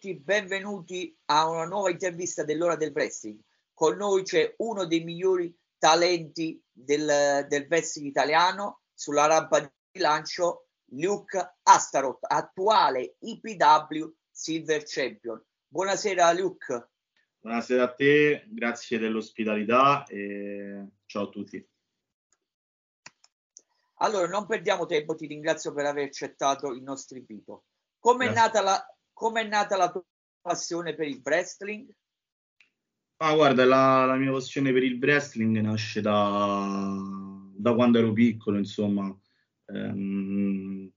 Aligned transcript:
tutti, 0.00 0.18
benvenuti 0.18 1.14
a 1.26 1.46
una 1.46 1.66
nuova 1.66 1.90
intervista 1.90 2.42
dell'ora 2.42 2.74
del 2.74 2.90
wrestling. 2.90 3.38
Con 3.74 3.98
noi 3.98 4.22
c'è 4.22 4.54
uno 4.58 4.86
dei 4.86 5.04
migliori 5.04 5.54
talenti 5.76 6.58
del, 6.72 7.44
del 7.46 7.66
wrestling 7.68 8.08
italiano 8.08 8.80
sulla 8.94 9.26
rampa 9.26 9.60
di 9.60 10.00
lancio, 10.00 10.68
Luke 10.92 11.56
Astaroth, 11.64 12.20
attuale 12.22 13.16
IPW 13.18 14.10
Silver 14.30 14.82
Champion. 14.86 15.44
Buonasera 15.68 16.32
Luke. 16.32 16.88
Buonasera 17.38 17.82
a 17.82 17.92
te, 17.92 18.46
grazie 18.48 18.98
dell'ospitalità 18.98 20.04
e 20.04 20.86
ciao 21.04 21.24
a 21.24 21.28
tutti. 21.28 21.68
Allora, 23.96 24.26
non 24.26 24.46
perdiamo 24.46 24.86
tempo, 24.86 25.14
ti 25.14 25.26
ringrazio 25.26 25.74
per 25.74 25.84
aver 25.84 26.06
accettato 26.06 26.72
il 26.72 26.82
nostro 26.82 27.18
invito. 27.18 27.64
Come 27.98 28.28
è 28.28 28.32
nata 28.32 28.62
la, 28.62 28.82
come 29.20 29.42
è 29.42 29.46
nata 29.46 29.76
la 29.76 29.90
tua 29.90 30.02
passione 30.40 30.94
per 30.94 31.06
il 31.06 31.20
wrestling? 31.22 31.86
Ah, 33.18 33.34
guarda, 33.34 33.66
la, 33.66 34.06
la, 34.06 34.16
mia 34.16 34.32
passione 34.32 34.72
per 34.72 34.82
il 34.82 34.98
wrestling 34.98 35.58
nasce 35.58 36.00
da, 36.00 36.96
da 37.54 37.74
quando 37.74 37.98
ero 37.98 38.14
piccolo, 38.14 38.56
insomma. 38.56 39.14
Ehm, 39.66 40.90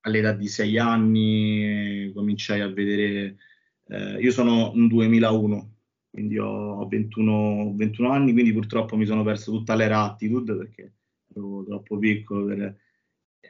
all'età 0.00 0.32
di 0.32 0.46
sei 0.46 0.76
anni 0.76 2.12
cominciai 2.14 2.60
a 2.60 2.68
vedere... 2.68 3.38
Eh, 3.86 4.20
io 4.20 4.30
sono 4.30 4.70
un 4.74 4.86
2001, 4.88 5.76
quindi 6.10 6.36
ho 6.36 6.86
21, 6.86 7.72
21 7.74 8.10
anni, 8.10 8.32
quindi 8.32 8.52
purtroppo 8.52 8.94
mi 8.94 9.06
sono 9.06 9.22
perso 9.22 9.52
tutta 9.52 9.74
l'era 9.74 10.02
attitude 10.02 10.54
perché 10.54 10.92
ero 11.34 11.64
troppo 11.64 11.96
piccolo 11.96 12.44
per... 12.44 12.76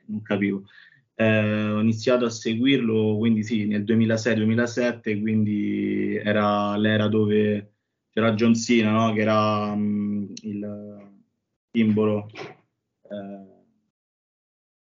non 0.06 0.22
capivo 0.22 0.62
eh, 1.14 1.70
ho 1.70 1.80
iniziato 1.80 2.24
a 2.24 2.30
seguirlo, 2.30 3.16
quindi 3.18 3.42
sì, 3.42 3.66
nel 3.66 3.84
2006-2007, 3.84 5.20
quindi 5.20 6.16
era 6.16 6.76
l'era 6.76 7.08
dove 7.08 7.74
c'era 8.10 8.34
John 8.34 8.54
Cena, 8.54 8.92
no? 8.92 9.12
che 9.12 9.20
era 9.20 9.72
um, 9.72 10.30
il 10.42 11.10
simbolo, 11.70 12.28
eh, 13.10 13.46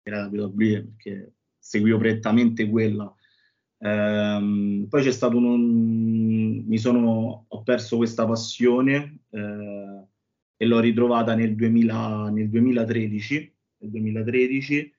era 0.02 0.20
la 0.22 0.26
WWE, 0.28 0.84
perché 0.84 1.34
seguivo 1.58 1.98
prettamente 1.98 2.68
quella. 2.68 3.12
Um, 3.78 4.86
poi 4.88 5.02
c'è 5.02 5.10
stato 5.10 5.36
un, 5.36 6.64
mi 6.66 6.78
sono, 6.78 7.46
ho 7.48 7.62
perso 7.62 7.96
questa 7.98 8.26
passione 8.26 9.20
eh, 9.30 10.06
e 10.56 10.66
l'ho 10.66 10.80
ritrovata 10.80 11.34
nel, 11.34 11.54
2000, 11.54 12.30
nel 12.30 12.48
2013, 12.48 13.54
nel 13.78 13.90
2013 13.90 14.93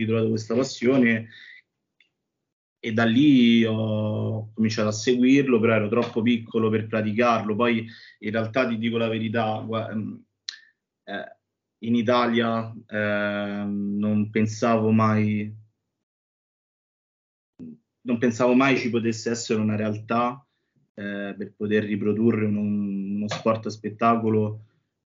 ritrovato 0.00 0.28
questa 0.28 0.54
passione 0.54 1.28
e 2.82 2.92
da 2.92 3.04
lì 3.04 3.64
ho 3.64 4.52
cominciato 4.54 4.88
a 4.88 4.92
seguirlo, 4.92 5.60
però 5.60 5.74
ero 5.74 5.88
troppo 5.88 6.22
piccolo 6.22 6.70
per 6.70 6.86
praticarlo. 6.86 7.54
Poi 7.54 7.86
in 8.20 8.30
realtà 8.30 8.66
ti 8.66 8.78
dico 8.78 8.96
la 8.96 9.08
verità, 9.08 9.60
ehm, 9.60 10.24
eh, 11.04 11.36
in 11.82 11.94
Italia 11.94 12.74
eh, 12.86 13.64
non 13.66 14.30
pensavo 14.30 14.90
mai 14.90 15.58
non 18.02 18.18
pensavo 18.18 18.54
mai 18.54 18.78
ci 18.78 18.88
potesse 18.88 19.30
essere 19.30 19.60
una 19.60 19.76
realtà 19.76 20.44
eh, 20.94 21.34
per 21.36 21.52
poter 21.54 21.84
riprodurre 21.84 22.46
uno, 22.46 22.60
uno 22.60 23.28
sport 23.28 23.66
a 23.66 23.70
spettacolo 23.70 24.64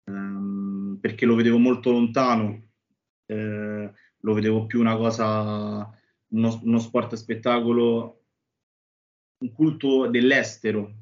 ehm, 0.04 0.98
perché 1.00 1.26
lo 1.26 1.34
vedevo 1.34 1.58
molto 1.58 1.90
lontano. 1.90 2.70
Eh, 3.26 3.92
lo 4.20 4.34
vedevo 4.34 4.66
più 4.66 4.80
una 4.80 4.96
cosa, 4.96 5.90
uno, 6.28 6.60
uno 6.62 6.78
sport 6.78 7.14
spettacolo, 7.14 8.22
un 9.38 9.52
culto 9.52 10.08
dell'estero, 10.08 10.92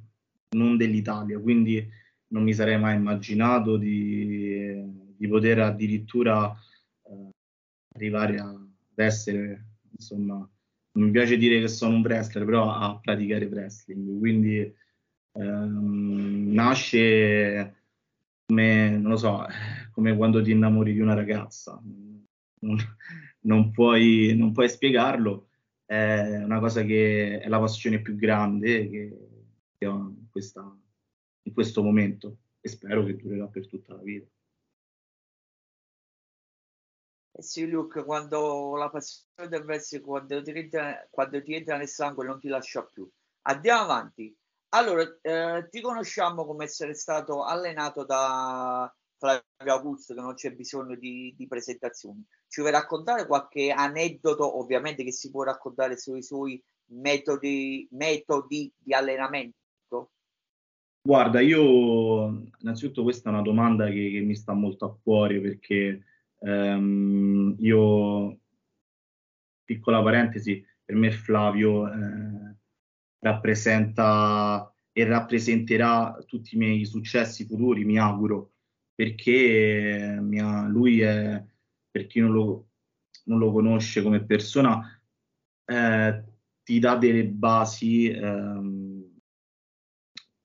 non 0.51 0.77
dell'Italia, 0.77 1.39
quindi 1.39 1.87
non 2.29 2.43
mi 2.43 2.53
sarei 2.53 2.79
mai 2.79 2.97
immaginato 2.97 3.77
di, 3.77 5.15
di 5.17 5.29
poter 5.29 5.61
addirittura 5.61 6.55
eh, 7.05 7.31
arrivare 7.95 8.39
a, 8.39 8.49
ad 8.49 8.99
essere, 8.99 9.65
insomma, 9.91 10.37
non 10.37 11.05
mi 11.07 11.11
piace 11.11 11.37
dire 11.37 11.61
che 11.61 11.69
sono 11.69 11.97
un 11.97 12.03
wrestler, 12.03 12.45
però 12.45 12.71
a 12.73 12.99
praticare 12.99 13.47
wrestling, 13.47 14.19
quindi 14.19 14.75
ehm, 15.33 16.53
nasce 16.53 17.75
come, 18.47 18.91
non 18.91 19.11
lo 19.11 19.17
so, 19.17 19.47
come 19.93 20.17
quando 20.17 20.43
ti 20.43 20.51
innamori 20.53 20.93
di 20.93 21.01
una 21.01 21.15
ragazza, 21.15 21.81
non, 22.61 23.71
puoi, 23.71 24.35
non 24.37 24.53
puoi 24.53 24.69
spiegarlo, 24.69 25.49
è 25.85 26.43
una 26.43 26.59
cosa 26.59 26.83
che 26.83 27.41
è 27.41 27.49
la 27.49 27.61
passione 27.61 28.01
più 28.01 28.17
grande 28.17 28.89
che, 28.89 29.19
che 29.77 29.87
ho 29.87 30.09
in, 30.09 30.29
questa, 30.31 30.63
in 31.43 31.53
questo 31.53 31.83
momento 31.83 32.39
e 32.61 32.69
spero 32.69 33.05
che 33.05 33.17
durerà 33.17 33.47
per 33.47 33.69
tutta 33.69 33.95
la 33.95 34.03
vita. 34.03 34.29
Eh 37.39 37.43
sì, 37.43 37.69
Luke, 37.69 38.03
quando 38.03 38.77
la 38.77 38.89
passione 38.89 39.49
del 39.51 39.63
wrestling, 39.63 40.03
quando 40.03 40.43
ti, 40.43 40.51
entra, 40.53 41.07
quando 41.11 41.43
ti 41.43 41.55
entra 41.55 41.77
nel 41.77 41.87
sangue, 41.87 42.25
non 42.25 42.41
ti 42.41 42.49
lascia 42.49 42.83
più. 42.83 43.09
Andiamo 43.43 43.83
avanti. 43.83 44.35
Allora, 44.71 45.03
eh, 45.21 45.69
ti 45.71 45.81
conosciamo 45.83 46.47
come 46.47 46.65
essere 46.65 46.95
stato 46.95 47.45
allenato 47.45 48.05
da 48.05 48.93
Flavio 49.19 49.45
Augusto, 49.73 50.15
che 50.15 50.21
non 50.21 50.35
c'è 50.35 50.53
bisogno 50.55 50.95
di, 50.97 51.35
di 51.37 51.47
presentazioni. 51.47 52.25
Ci 52.49 52.61
vuoi 52.61 52.73
raccontare 52.73 53.27
qualche 53.27 53.71
aneddoto, 53.71 54.59
ovviamente 54.59 55.05
che 55.05 55.13
si 55.13 55.31
può 55.31 55.43
raccontare 55.43 55.99
sui 55.99 56.23
suoi 56.23 56.63
metodi, 56.91 57.89
metodi 57.93 58.73
di 58.77 58.93
allenamento? 58.93 60.11
Guarda, 61.03 61.41
io 61.41 62.49
innanzitutto 62.59 63.03
questa 63.03 63.31
è 63.31 63.33
una 63.33 63.43
domanda 63.43 63.87
che, 63.87 64.11
che 64.11 64.21
mi 64.21 64.35
sta 64.35 64.53
molto 64.53 64.87
a 64.87 64.97
cuore 65.01 65.41
perché 65.41 66.05
ehm, 66.41 67.57
io, 67.61 68.39
piccola 69.65 70.03
parentesi, 70.03 70.65
per 70.85 70.97
me 70.97 71.11
Flavio 71.13 71.89
eh, 71.89 72.57
rappresenta 73.21 74.71
e 74.93 75.05
rappresenterà 75.05 76.17
tutti 76.27 76.55
i 76.55 76.59
miei 76.59 76.85
successi 76.87 77.45
futuri, 77.45 77.85
mi 77.85 77.99
auguro, 77.99 78.53
perché 78.97 80.15
eh, 80.15 80.21
mia, 80.21 80.67
lui 80.67 81.01
è 81.01 81.45
per 81.91 82.07
chi 82.07 82.21
non 82.21 82.33
lo, 82.33 82.71
non 83.25 83.39
lo 83.39 83.53
conosce 83.53 84.03
come 84.03 84.25
persona, 84.25 85.01
eh, 85.65 86.25
ti 86.63 86.79
dà 86.79 86.97
delle 86.97 87.27
basi, 87.27 88.09
ehm, 88.09 89.05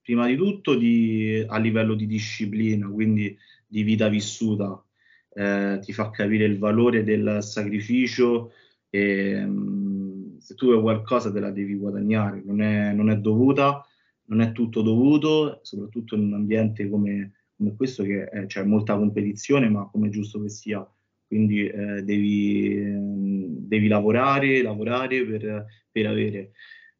prima 0.02 0.28
di 0.28 0.36
tutto 0.36 0.76
di, 0.76 1.44
a 1.48 1.58
livello 1.58 1.96
di 1.96 2.06
disciplina, 2.06 2.88
quindi 2.90 3.36
di 3.66 3.84
vita 3.84 4.10
vissuta, 4.10 4.84
eh, 5.34 5.80
ti 5.82 5.94
fa 5.94 6.10
capire 6.10 6.46
il 6.46 6.60
valore 6.60 7.04
del 7.04 7.38
sacrificio 7.42 8.52
e 8.90 9.30
ehm, 9.32 10.38
se 10.40 10.56
tu 10.56 10.68
vuoi 10.68 10.82
qualcosa 10.82 11.32
te 11.32 11.40
la 11.40 11.52
devi 11.52 11.76
guadagnare, 11.76 12.42
non 12.44 12.62
è, 12.62 12.92
non 12.92 13.10
è 13.10 13.18
dovuta, 13.18 13.86
non 14.26 14.42
è 14.42 14.52
tutto 14.52 14.82
dovuto, 14.82 15.60
soprattutto 15.64 16.16
in 16.16 16.24
un 16.24 16.34
ambiente 16.34 16.90
come, 16.90 17.41
come 17.62 17.76
questo 17.76 18.02
che 18.04 18.28
c'è 18.32 18.48
cioè 18.48 18.64
molta 18.64 18.98
competizione, 18.98 19.70
ma 19.70 19.88
come 19.92 20.08
è 20.08 20.10
giusto 20.10 20.42
che 20.42 20.50
sia 20.50 20.86
quindi 21.28 21.66
eh, 21.66 22.04
devi, 22.04 22.94
devi, 23.66 23.88
lavorare, 23.88 24.62
lavorare 24.62 25.24
per, 25.26 25.66
per 25.90 26.08
avere. 26.08 26.52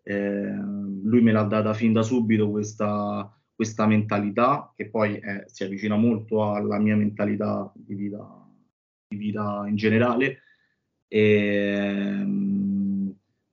Eh, 0.04 0.56
lui 1.04 1.22
me 1.22 1.34
l'ha 1.34 1.44
data 1.44 1.74
fin 1.74 1.92
da 1.92 2.02
subito 2.02 2.50
questa, 2.50 3.30
questa 3.54 3.86
mentalità 3.88 4.72
che 4.74 4.88
poi 4.88 5.18
eh, 5.18 5.44
si 5.48 5.66
avvicina 5.66 5.98
molto 5.98 6.50
alla 6.54 6.80
mia 6.80 6.96
mentalità 6.96 7.70
di 7.76 7.94
vita, 7.94 8.48
di 9.10 9.18
vita 9.18 9.66
in 9.68 9.76
generale. 9.76 10.38
E, 11.10 12.26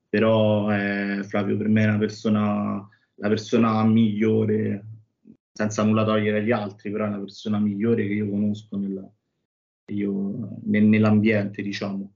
però 0.09 0.71
eh, 0.71 1.25
Flavio 1.25 1.57
per 1.57 1.69
me 1.69 1.83
è 1.83 1.89
una 1.89 1.99
persona, 1.99 2.89
la 3.17 3.29
persona 3.29 3.83
migliore, 3.83 4.85
senza 5.59 5.83
nulla 5.83 6.05
togliere 6.05 6.39
agli 6.39 6.53
altri, 6.53 6.89
però 6.89 7.07
è 7.07 7.09
una 7.09 7.19
persona 7.19 7.59
migliore 7.59 8.07
che 8.07 8.13
io 8.13 8.31
conosco 8.31 8.77
nel, 8.77 9.11
io, 9.87 10.61
nel, 10.63 10.85
nell'ambiente, 10.85 11.63
diciamo. 11.63 12.15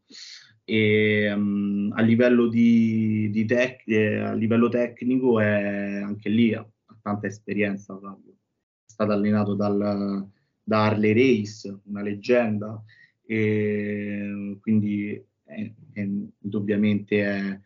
E, 0.62 1.32
um, 1.32 1.90
a, 1.92 2.02
livello 2.02 2.46
di, 2.46 3.30
di 3.32 3.44
tec- 3.44 3.88
eh, 3.88 4.18
a 4.20 4.32
livello 4.32 4.68
tecnico 4.68 5.40
è 5.40 6.02
anche 6.04 6.28
lì 6.28 6.54
ha 6.54 6.64
tanta 7.02 7.26
esperienza 7.26 7.98
Flavio. 7.98 8.30
È 8.30 8.92
stato 8.92 9.10
allenato 9.10 9.54
dal, 9.54 10.24
da 10.62 10.84
Harley 10.84 11.12
Race, 11.12 11.80
una 11.86 12.02
leggenda, 12.02 12.80
e 13.26 14.56
quindi 14.60 15.20
è, 15.42 15.72
è, 15.94 16.00
indubbiamente 16.00 17.24
è 17.24 17.60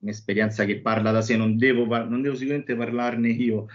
un'esperienza 0.00 0.64
che 0.64 0.80
parla 0.80 1.10
da 1.10 1.22
sé, 1.22 1.36
non 1.36 1.56
devo, 1.56 1.86
non 2.04 2.22
devo 2.22 2.34
sicuramente 2.34 2.76
parlarne 2.76 3.28
io, 3.28 3.66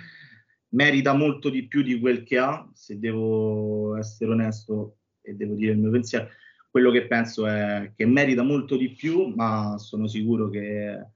merita 0.70 1.14
molto 1.14 1.50
di 1.50 1.68
più 1.68 1.82
di 1.82 2.00
quel 2.00 2.24
che 2.24 2.38
ha, 2.38 2.70
se 2.74 3.00
devo 3.00 3.96
essere 3.98 4.32
onesto 4.32 4.98
e 5.22 5.34
devo 5.34 5.56
dire 5.56 5.72
il 5.72 5.80
mio 5.80 5.92
pensiero, 5.92 6.30
quello 6.70 6.92
che 6.92 7.06
penso 7.08 7.48
è 7.48 7.94
che 7.96 8.06
merita 8.06 8.44
molto 8.44 8.76
di 8.78 8.92
più, 8.94 9.28
ma 9.28 9.78
sono 9.78 10.08
sicuro 10.08 10.50
che, 10.50 11.08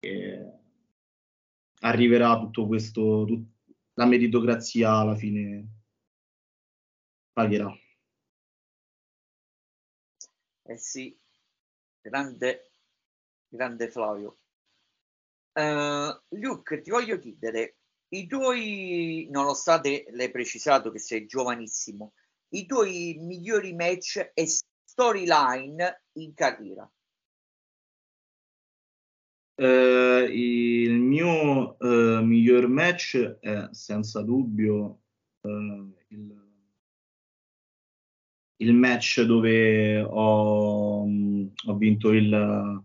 che 0.00 0.52
arriverà 1.80 2.38
tutto 2.38 2.66
questo, 2.66 3.24
tut, 3.24 3.46
la 3.94 4.06
meritocrazia 4.06 4.92
alla 4.92 5.14
fine 5.14 5.66
pagherà. 7.32 7.72
Eh 10.64 10.76
sì, 10.76 11.16
grande, 12.00 12.70
grande 13.48 13.88
Flavio. 13.90 14.38
Uh, 15.52 16.16
Luke, 16.36 16.80
ti 16.80 16.90
voglio 16.90 17.18
chiedere, 17.18 17.78
i 18.10 18.26
tuoi, 18.26 19.26
nonostante 19.30 20.06
l'hai 20.12 20.30
precisato 20.30 20.90
che 20.90 20.98
sei 20.98 21.26
giovanissimo, 21.26 22.12
i 22.50 22.64
tuoi 22.64 23.16
migliori 23.20 23.74
match 23.74 24.30
e 24.32 24.46
storyline 24.46 26.04
in 26.12 26.32
carriera? 26.34 26.90
Uh, 29.60 30.24
il 30.30 31.00
mio 31.00 31.76
uh, 31.80 32.22
miglior 32.22 32.68
match 32.68 33.16
è 33.40 33.68
senza 33.72 34.22
dubbio 34.22 35.00
uh, 35.40 35.94
il, 36.10 36.48
il, 38.58 38.72
match 38.72 39.22
dove 39.22 40.00
ho, 40.00 41.02
um, 41.02 41.52
ho 41.66 41.76
vinto 41.76 42.12
il, 42.12 42.84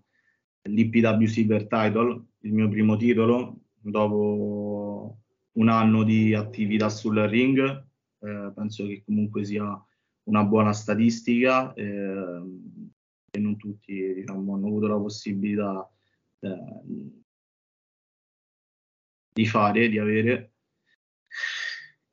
l'IPW 0.64 1.26
Silver 1.26 1.68
Title, 1.68 2.26
il 2.42 2.54
mio 2.54 2.70
primo 2.70 2.96
titolo, 2.98 3.60
dopo 3.80 5.18
un 5.54 5.70
anno 5.70 6.04
di 6.04 6.34
attività 6.34 6.90
sul 6.90 7.18
ring. 7.28 7.86
penso 8.54 8.86
che 8.88 9.04
comunque 9.06 9.44
sia 9.44 9.86
una 10.24 10.44
buona 10.44 10.72
statistica 10.72 11.74
eh, 11.74 12.42
e 13.32 13.40
non 13.40 13.58
tutti 13.58 14.14
diciamo, 14.14 14.54
hanno 14.54 14.68
avuto 14.68 14.88
la 14.88 14.98
possibilità 14.98 15.90
eh, 16.40 17.24
di 19.34 19.46
fare, 19.46 19.90
di 19.90 19.98
avere. 19.98 20.52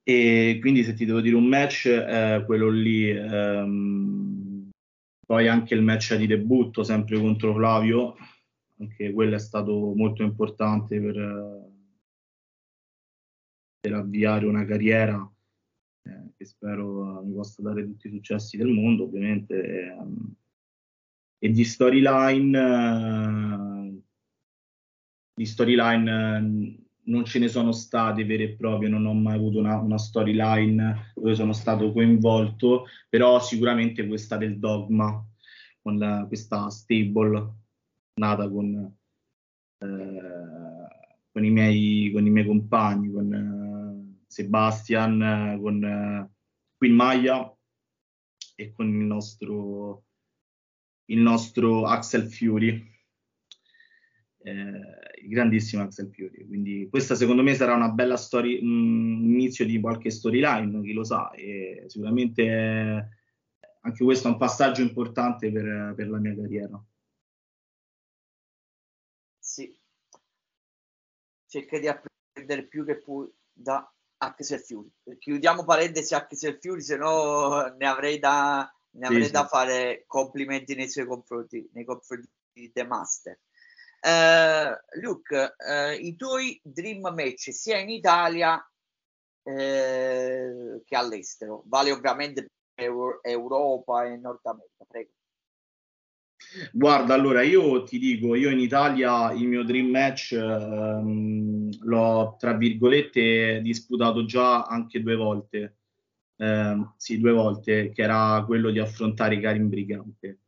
E 0.02 0.58
quindi 0.60 0.82
se 0.82 0.94
ti 0.94 1.04
devo 1.04 1.20
dire 1.20 1.36
un 1.36 1.46
match, 1.46 1.86
eh, 1.86 2.42
quello 2.46 2.70
lì, 2.70 3.10
ehm, 3.10 4.70
poi 5.26 5.46
anche 5.46 5.74
il 5.74 5.82
match 5.82 6.16
di 6.16 6.26
debutto, 6.26 6.82
sempre 6.82 7.18
contro 7.20 7.54
Flavio, 7.54 8.16
anche 8.80 9.12
quello 9.12 9.34
è 9.34 9.38
stato 9.38 9.92
molto 9.94 10.22
importante 10.22 11.00
per, 11.00 11.70
per 13.78 13.92
avviare 13.92 14.46
una 14.46 14.64
carriera 14.64 15.30
eh, 16.02 16.32
che 16.36 16.44
spero 16.46 17.22
mi 17.22 17.34
possa 17.34 17.60
dare 17.62 17.84
tutti 17.84 18.08
i 18.08 18.10
successi 18.10 18.56
del 18.56 18.68
mondo, 18.68 19.04
ovviamente. 19.04 19.86
Ehm, 19.86 20.34
e 21.42 21.50
di 21.50 21.64
storyline, 21.64 22.58
eh, 22.58 24.02
di 25.34 25.46
storyline 25.46 26.36
eh, 26.36 26.78
non 27.02 27.24
ce 27.24 27.38
ne 27.38 27.48
sono 27.48 27.72
state 27.72 28.24
vere 28.24 28.44
e 28.44 28.56
proprie, 28.56 28.88
non 28.88 29.06
ho 29.06 29.14
mai 29.14 29.36
avuto 29.36 29.58
una, 29.58 29.78
una 29.78 29.98
storyline 29.98 31.12
dove 31.14 31.34
sono 31.34 31.52
stato 31.52 31.92
coinvolto, 31.92 32.86
però 33.08 33.40
sicuramente 33.40 34.06
questa 34.06 34.36
del 34.36 34.58
dogma, 34.58 35.22
con 35.82 35.98
la, 35.98 36.24
questa 36.28 36.68
stable 36.70 37.59
nata 38.20 38.48
con, 38.48 38.96
eh, 39.78 40.88
con, 41.32 41.44
i 41.44 41.50
miei, 41.50 42.10
con 42.12 42.26
i 42.26 42.30
miei 42.30 42.46
compagni, 42.46 43.10
con, 43.10 43.28
Sebastian, 44.30 45.58
con 45.60 45.82
eh, 45.82 46.30
Queen 46.76 46.94
Maya 46.94 47.52
e 48.54 48.72
con 48.72 48.86
il 48.86 49.04
nostro, 49.04 50.04
il 51.06 51.18
nostro 51.18 51.86
Axel 51.86 52.30
Fury, 52.30 52.88
eh, 54.42 54.52
il 55.22 55.28
grandissimo 55.28 55.82
Axel 55.82 56.10
Fury. 56.12 56.46
Quindi 56.46 56.86
questa 56.88 57.16
secondo 57.16 57.42
me 57.42 57.54
sarà 57.54 57.74
una 57.74 57.90
bella 57.90 58.16
storia, 58.16 58.60
un 58.60 59.20
inizio 59.24 59.66
di 59.66 59.80
qualche 59.80 60.10
storyline, 60.10 60.80
chi 60.82 60.92
lo 60.92 61.02
sa, 61.02 61.32
e 61.32 61.84
sicuramente 61.88 62.42
eh, 62.42 63.08
anche 63.80 64.04
questo 64.04 64.28
è 64.28 64.30
un 64.30 64.38
passaggio 64.38 64.82
importante 64.82 65.50
per, 65.50 65.94
per 65.96 66.08
la 66.08 66.18
mia 66.18 66.36
carriera. 66.36 66.84
Sì, 69.40 69.76
cerca 71.50 71.80
di 71.80 71.88
apprendere 71.88 72.68
più 72.68 72.84
che 72.84 72.98
puoi 72.98 73.28
da 73.52 73.92
Axel 74.18 74.60
Fury. 74.60 74.88
Chiudiamo 75.18 75.64
parentesi 75.64 76.14
Axel 76.14 76.58
Fury, 76.60 76.80
se 76.80 76.96
no 76.96 77.74
ne 77.76 77.86
avrei 77.86 78.20
da, 78.20 78.72
ne 78.92 79.06
avrei 79.06 79.24
sì, 79.24 79.32
da 79.32 79.42
sì. 79.42 79.48
fare 79.48 80.04
complimenti 80.06 80.76
nei 80.76 80.88
suoi 80.88 81.06
confronti, 81.06 81.68
nei 81.72 81.84
confronti 81.84 82.28
di 82.52 82.70
The 82.70 82.84
Master. 82.84 83.40
Uh, 84.00 85.00
Luke, 85.00 85.56
uh, 85.58 85.92
i 85.92 86.14
tuoi 86.16 86.58
dream 86.62 87.12
match 87.12 87.52
sia 87.52 87.78
in 87.78 87.90
Italia 87.90 88.54
uh, 88.54 90.82
che 90.84 90.96
all'estero, 90.96 91.64
vale 91.66 91.90
ovviamente 91.90 92.46
per 92.72 93.18
Europa 93.22 94.04
e 94.04 94.16
Nord 94.16 94.40
America, 94.44 94.84
prego. 94.86 95.10
Guarda, 96.72 97.14
allora 97.14 97.42
io 97.42 97.84
ti 97.84 97.98
dico, 97.98 98.34
io 98.34 98.50
in 98.50 98.58
Italia 98.58 99.32
il 99.32 99.46
mio 99.46 99.62
dream 99.62 99.86
match 99.88 100.32
ehm, 100.32 101.68
l'ho 101.82 102.36
tra 102.38 102.54
virgolette 102.54 103.60
disputato 103.62 104.24
già 104.24 104.64
anche 104.64 105.00
due 105.00 105.14
volte, 105.14 105.76
eh, 106.36 106.86
sì, 106.96 107.18
due 107.18 107.32
volte, 107.32 107.90
che 107.90 108.02
era 108.02 108.42
quello 108.46 108.70
di 108.70 108.80
affrontare 108.80 109.38
Karim 109.38 109.68
Brigante. 109.68 110.40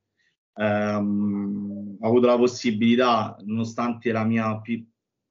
Um, 0.55 1.97
ho 2.01 2.07
avuto 2.07 2.27
la 2.27 2.37
possibilità, 2.37 3.37
nonostante 3.45 4.13
la 4.13 4.25
mia 4.25 4.61
pi- 4.61 4.87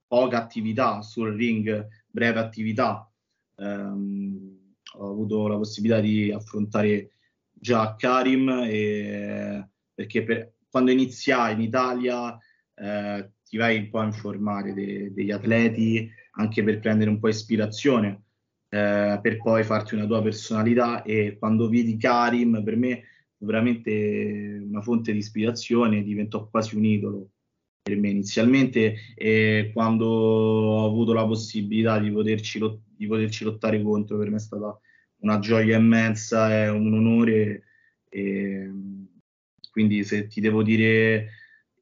poca 0.07 0.37
attività 0.37 1.01
sul 1.01 1.35
ring, 1.35 1.87
breve 2.07 2.39
attività, 2.39 3.09
um, 3.57 4.57
ho 4.93 5.09
avuto 5.09 5.47
la 5.47 5.57
possibilità 5.57 5.99
di 5.99 6.31
affrontare 6.31 7.11
già 7.51 7.95
Karim 7.95 8.49
e, 8.65 9.69
perché 9.93 10.23
per, 10.23 10.50
quando 10.71 10.91
iniziai 10.91 11.53
in 11.53 11.61
Italia 11.61 12.37
eh, 12.75 13.31
ti 13.43 13.57
vai 13.57 13.77
un 13.77 13.89
po' 13.89 13.99
a 13.99 14.05
informare 14.05 14.73
de- 14.73 15.11
degli 15.13 15.31
atleti 15.31 16.09
anche 16.35 16.63
per 16.63 16.79
prendere 16.79 17.09
un 17.09 17.19
po' 17.19 17.27
ispirazione, 17.27 18.23
eh, 18.69 19.19
per 19.21 19.37
poi 19.37 19.63
farti 19.63 19.95
una 19.95 20.05
tua 20.05 20.21
personalità 20.21 21.03
e 21.03 21.35
quando 21.37 21.67
vidi 21.67 21.97
Karim 21.97 22.63
per 22.63 22.77
me 22.77 23.03
veramente 23.39 24.61
una 24.65 24.81
fonte 24.81 25.11
di 25.11 25.17
ispirazione, 25.17 26.03
diventò 26.03 26.47
quasi 26.47 26.75
un 26.77 26.85
idolo 26.85 27.29
per 27.81 27.97
me 27.97 28.09
inizialmente 28.09 28.95
e 29.15 29.71
quando 29.73 30.05
ho 30.05 30.85
avuto 30.87 31.13
la 31.13 31.25
possibilità 31.25 31.99
di 31.99 32.11
poterci, 32.11 32.59
lot- 32.59 32.83
di 32.85 33.07
poterci 33.07 33.43
lottare 33.43 33.81
contro 33.81 34.17
per 34.17 34.29
me 34.29 34.37
è 34.37 34.39
stata 34.39 34.79
una 35.21 35.39
gioia 35.39 35.77
immensa 35.77 36.63
e 36.63 36.69
un 36.69 36.93
onore 36.93 37.63
e, 38.09 38.71
quindi 39.71 40.03
se 40.03 40.27
ti 40.27 40.41
devo 40.41 40.61
dire 40.63 41.29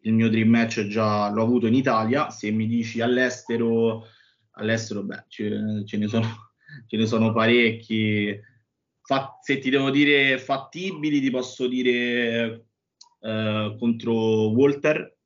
il 0.01 0.13
mio 0.13 0.29
dream 0.29 0.49
match 0.49 0.85
già 0.87 1.29
l'ho 1.29 1.43
avuto 1.43 1.67
in 1.67 1.73
Italia, 1.73 2.29
se 2.29 2.51
mi 2.51 2.67
dici 2.67 3.01
all'estero, 3.01 4.05
all'estero 4.51 5.03
beh, 5.03 5.25
ce, 5.27 5.83
ce, 5.85 5.97
ne, 5.97 6.07
sono, 6.07 6.25
ce 6.87 6.97
ne 6.97 7.05
sono 7.05 7.33
parecchi. 7.33 8.39
Fa, 9.01 9.37
se 9.41 9.57
ti 9.59 9.69
devo 9.69 9.89
dire 9.89 10.37
fattibili, 10.37 11.19
ti 11.19 11.31
posso 11.31 11.67
dire 11.67 12.67
eh, 13.21 13.75
contro 13.77 14.49
Walter. 14.51 15.17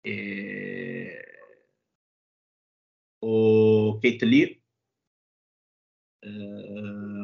E, 0.00 1.18
o 3.20 3.98
Kate 4.00 4.24
Lee. 4.24 4.60
Eh, 6.22 7.17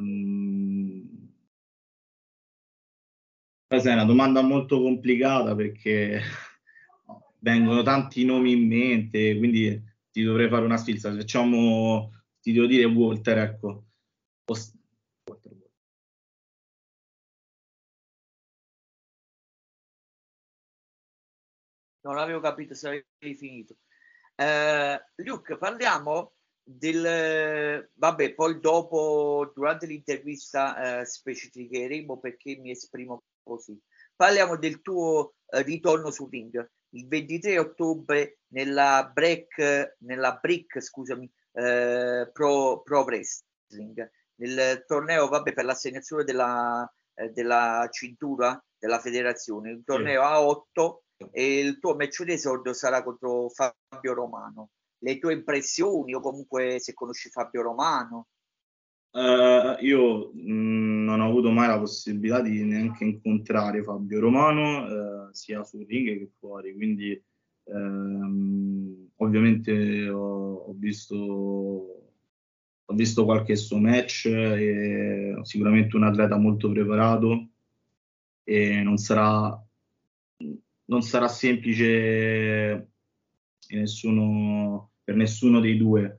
Questa 3.66 3.90
è 3.90 3.94
una 3.94 4.04
domanda 4.04 4.42
molto 4.42 4.80
complicata 4.80 5.54
perché 5.54 6.20
vengono 7.40 7.82
tanti 7.82 8.24
nomi 8.24 8.52
in 8.52 8.66
mente, 8.66 9.36
quindi 9.36 9.82
ti 10.10 10.22
dovrei 10.22 10.48
fare 10.48 10.64
una 10.64 10.76
sfilza. 10.76 11.14
Facciamo, 11.14 12.12
ti 12.40 12.52
devo 12.52 12.66
dire 12.66 12.84
Walter, 12.84 13.38
ecco. 13.38 13.84
Non 22.02 22.18
avevo 22.18 22.40
capito 22.40 22.74
se 22.74 22.86
avevi 22.88 23.34
finito. 23.34 23.76
Eh, 24.36 25.02
Luke, 25.16 25.56
parliamo 25.56 26.34
del 26.62 27.90
vabbè, 27.94 28.34
poi 28.34 28.60
dopo 28.60 29.50
durante 29.54 29.86
l'intervista 29.86 31.00
eh, 31.00 31.04
specificheremo 31.06 32.18
perché 32.18 32.56
mi 32.56 32.70
esprimo 32.70 33.22
così. 33.44 33.78
Parliamo 34.16 34.56
del 34.56 34.80
tuo 34.80 35.34
eh, 35.46 35.62
ritorno 35.62 36.10
sul 36.10 36.30
ring 36.30 36.68
il 36.94 37.06
23 37.08 37.58
ottobre 37.58 38.38
nella 38.48 39.10
break, 39.12 39.96
nella 40.00 40.38
break, 40.40 40.80
scusami, 40.80 41.30
eh, 41.52 42.30
pro, 42.32 42.82
pro 42.82 43.02
wrestling, 43.02 44.10
nel 44.36 44.84
torneo 44.86 45.28
vabbè, 45.28 45.52
per 45.52 45.64
l'assegnazione 45.64 46.24
della, 46.24 46.90
eh, 47.14 47.30
della 47.30 47.88
cintura 47.90 48.62
della 48.78 48.98
federazione, 48.98 49.72
un 49.72 49.84
torneo 49.84 50.22
sì. 50.22 50.26
a 50.26 50.42
8 50.42 51.02
e 51.30 51.58
il 51.58 51.78
tuo 51.78 51.94
match 51.94 52.22
di 52.22 52.32
esordio 52.32 52.72
sarà 52.72 53.02
contro 53.02 53.48
Fabio 53.48 54.14
Romano. 54.14 54.70
Le 54.98 55.18
tue 55.18 55.32
impressioni 55.32 56.14
o 56.14 56.20
comunque 56.20 56.78
se 56.80 56.94
conosci 56.94 57.28
Fabio 57.28 57.62
Romano? 57.62 58.28
Uh, 59.14 59.76
io 59.78 60.32
mh, 60.34 60.52
mm, 60.52 61.04
non 61.04 61.20
ho 61.20 61.28
avuto 61.28 61.52
mai 61.52 61.68
la 61.68 61.78
possibilità 61.78 62.40
di 62.40 62.64
neanche 62.64 63.04
incontrare 63.04 63.84
Fabio 63.84 64.18
Romano, 64.18 65.28
uh, 65.28 65.32
sia 65.32 65.62
sul 65.62 65.86
ring 65.86 66.18
che 66.18 66.30
fuori, 66.36 66.74
quindi 66.74 67.22
um, 67.66 69.08
ovviamente 69.18 70.08
ho, 70.08 70.54
ho, 70.54 70.74
visto, 70.76 71.14
ho, 72.84 72.94
visto, 72.94 73.24
qualche 73.24 73.54
suo 73.54 73.78
match, 73.78 74.26
e 74.26 75.38
sicuramente 75.42 75.94
un 75.94 76.02
atleta 76.02 76.36
molto 76.36 76.68
preparato 76.70 77.50
e 78.42 78.82
non 78.82 78.96
sarà, 78.96 79.64
non 80.86 81.02
sarà 81.02 81.28
semplice 81.28 82.90
nessuno, 83.68 84.90
per 85.04 85.14
nessuno 85.14 85.60
dei 85.60 85.76
due 85.76 86.18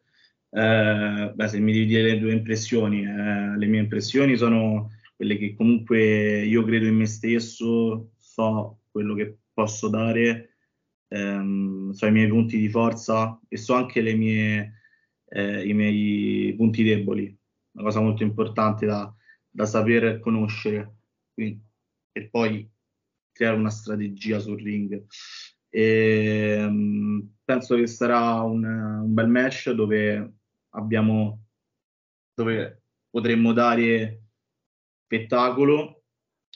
eh, 0.55 1.33
beh, 1.35 1.47
se 1.49 1.59
mi 1.59 1.73
devi 1.73 1.85
dire 1.85 2.13
le 2.13 2.19
tue 2.19 2.31
impressioni, 2.31 3.03
eh, 3.03 3.57
le 3.57 3.65
mie 3.65 3.81
impressioni 3.81 4.37
sono 4.37 4.91
quelle 5.15 5.37
che 5.37 5.53
comunque 5.53 6.43
io 6.45 6.63
credo 6.63 6.85
in 6.85 6.95
me 6.95 7.05
stesso, 7.05 8.11
so 8.17 8.79
quello 8.89 9.13
che 9.15 9.39
posso 9.53 9.89
dare, 9.89 10.55
ehm, 11.09 11.91
so 11.91 12.05
i 12.05 12.11
miei 12.11 12.29
punti 12.29 12.57
di 12.57 12.69
forza 12.69 13.37
e 13.49 13.57
so 13.57 13.73
anche 13.75 14.01
mie, 14.15 14.81
eh, 15.27 15.67
i 15.67 15.73
miei 15.73 16.53
punti 16.55 16.83
deboli, 16.83 17.37
una 17.73 17.83
cosa 17.83 17.99
molto 17.99 18.23
importante 18.23 18.85
da, 18.85 19.13
da 19.49 19.65
saper 19.65 20.19
conoscere 20.19 20.95
Quindi, 21.33 21.61
e 22.13 22.29
poi 22.29 22.69
creare 23.33 23.57
una 23.57 23.69
strategia 23.69 24.39
sul 24.39 24.61
ring. 24.61 25.05
E, 25.69 26.63
um, 26.65 27.35
penso 27.43 27.75
che 27.75 27.87
sarà 27.87 28.41
un, 28.41 28.63
un 28.63 29.13
bel 29.13 29.27
match 29.27 29.71
dove 29.71 30.33
abbiamo, 30.75 31.45
dove 32.33 32.83
potremmo 33.09 33.53
dare 33.53 34.21
spettacolo, 35.05 36.03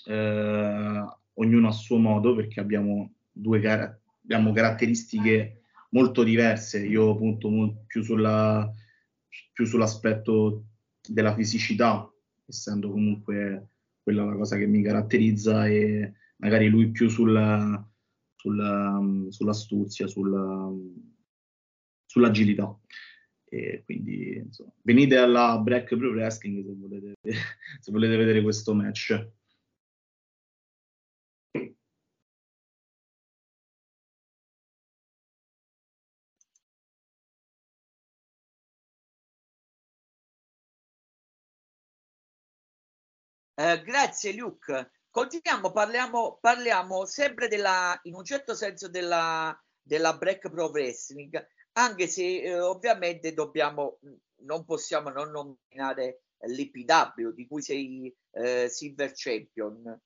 eh, 0.05 1.05
ognuno 1.33 1.67
a 1.67 1.71
suo 1.71 1.97
modo, 1.97 2.35
perché 2.35 2.59
abbiamo 2.59 3.13
due 3.31 3.59
car- 3.61 3.97
abbiamo 4.23 4.51
caratteristiche 4.51 5.61
molto 5.91 6.23
diverse. 6.23 6.85
Io 6.85 7.15
punto 7.15 7.83
più, 7.88 8.03
sulla, 8.03 8.71
più 9.53 9.65
sull'aspetto 9.65 10.65
della 11.07 11.33
fisicità, 11.33 12.11
essendo 12.45 12.91
comunque 12.91 13.69
quella 14.03 14.25
la 14.25 14.35
cosa 14.35 14.57
che 14.57 14.67
mi 14.67 14.81
caratterizza, 14.83 15.67
e 15.67 16.13
magari 16.38 16.67
lui 16.67 16.91
più 16.91 17.09
sulla, 17.09 17.88
sulla, 18.35 18.99
sull'astuzia, 19.29 20.07
sulla, 20.07 20.71
sull'agilità. 22.05 22.77
E 23.51 23.82
quindi 23.84 24.38
insomma, 24.38 24.72
venite 24.84 25.18
alla 25.18 25.58
Black 25.58 25.96
Pro 25.98 26.12
Wrestling 26.12 26.63
se 26.63 26.75
volete, 26.75 27.15
se 27.82 27.91
volete 27.91 28.15
vedere 28.15 28.41
questo 28.44 28.74
match. 28.75 29.27
Eh, 43.56 43.82
grazie 43.84 44.34
Luke. 44.34 44.91
Continuiamo, 45.10 45.72
parliamo, 45.72 46.38
parliamo 46.39 47.06
sempre 47.06 47.48
della, 47.48 48.00
in 48.03 48.13
un 48.15 48.24
certo 48.24 48.53
senso 48.53 48.88
della, 48.88 49.53
della 49.82 50.15
Black 50.18 50.50
Pro 50.50 50.70
Wrestling 50.70 51.46
anche 51.79 52.07
se 52.07 52.41
eh, 52.41 52.59
ovviamente 52.59 53.33
dobbiamo, 53.33 54.00
non 54.41 54.65
possiamo 54.65 55.09
non 55.09 55.31
nominare 55.31 56.24
l'IPW 56.41 57.31
di 57.33 57.48
cui 57.48 57.62
sei 57.62 58.13
eh, 58.31 58.67
Silver 58.69 59.12
Champion. 59.13 60.00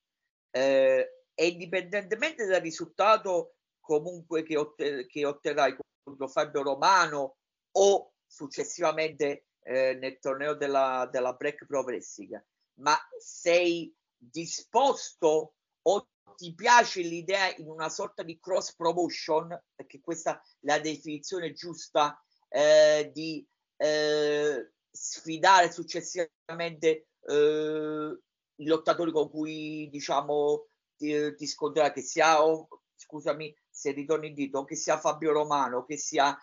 Eh, 0.52 1.08
e 1.34 1.48
indipendentemente 1.48 2.46
dal 2.46 2.62
risultato 2.62 3.56
comunque 3.80 4.44
che, 4.44 4.56
otter- 4.56 5.08
che 5.08 5.26
otterrai 5.26 5.76
contro 6.04 6.28
Fabio 6.28 6.62
Romano 6.62 7.38
o 7.72 8.14
successivamente 8.26 9.48
eh, 9.64 9.96
nel 9.96 10.20
torneo 10.20 10.54
della, 10.54 11.10
della 11.12 11.34
Black 11.34 11.66
Pro 11.66 11.82
Wrestling 11.82 12.44
ma 12.76 12.96
sei 13.18 13.94
disposto 14.16 15.56
o 15.82 16.08
ti 16.36 16.54
piace 16.54 17.02
l'idea 17.02 17.54
in 17.56 17.70
una 17.70 17.90
sorta 17.90 18.24
di 18.24 18.40
cross 18.40 18.76
promotion, 18.76 19.58
perché 19.76 20.00
questa 20.02 20.40
è 20.40 20.42
la 20.62 20.80
definizione 20.80 21.54
giusta, 21.54 22.22
eh, 22.50 23.12
di 23.14 23.46
eh, 23.78 24.72
sfidare 24.92 25.72
successivamente 25.72 27.08
eh, 27.22 28.20
i 28.56 28.66
lottatori 28.66 29.12
con 29.12 29.30
cui 29.30 29.90
diciamo 29.90 30.68
ti, 30.96 31.36
ti 31.36 31.48
scontrare, 31.48 31.94
che 31.94 32.02
sia, 32.02 32.44
oh, 32.44 32.68
scusami 32.96 33.56
se 33.70 33.92
ritorno 33.92 34.26
in 34.26 34.34
dito, 34.34 34.64
che 34.64 34.76
sia 34.76 35.00
Fabio 35.00 35.32
Romano, 35.32 35.86
che 35.86 35.98
sia 35.98 36.38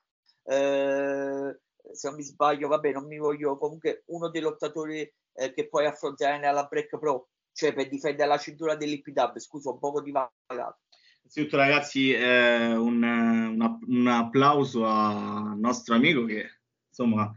eh, 0.44 1.60
se 1.92 2.08
non 2.08 2.16
mi 2.16 2.22
sbaglio, 2.22 2.68
vabbè, 2.68 2.92
non 2.92 3.06
mi 3.06 3.18
voglio 3.18 3.56
comunque 3.56 4.02
uno 4.06 4.28
dei 4.28 4.40
lottatori 4.40 5.00
eh, 5.32 5.52
che 5.52 5.68
poi 5.68 5.86
affrontare 5.86 6.38
nella 6.38 6.64
Break 6.64 6.98
Pro 6.98 7.28
cioè 7.52 7.72
per 7.72 7.88
difendere 7.88 8.28
la 8.28 8.38
cintura 8.38 8.76
dell'IPW, 8.76 9.38
scusa, 9.38 9.70
un 9.70 9.78
poco 9.78 10.00
di 10.00 10.06
divagato. 10.06 10.80
Innanzitutto 11.22 11.56
ragazzi, 11.56 12.12
eh, 12.12 12.72
un, 12.74 13.02
una, 13.02 13.78
un, 13.86 14.06
applauso 14.06 14.86
al 14.86 15.58
nostro 15.58 15.94
amico 15.94 16.24
che 16.24 16.48
insomma 16.88 17.32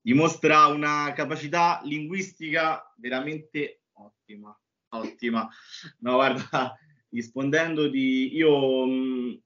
dimostra 0.00 0.66
una 0.66 1.12
capacità 1.12 1.80
linguistica 1.84 2.92
veramente 2.96 3.82
ottima, 3.92 4.56
ottima. 4.90 5.48
No, 6.00 6.14
guarda, 6.14 6.76
rispondendo 7.10 7.88
di... 7.88 8.34
Io 8.36 8.86
mh, 8.86 9.42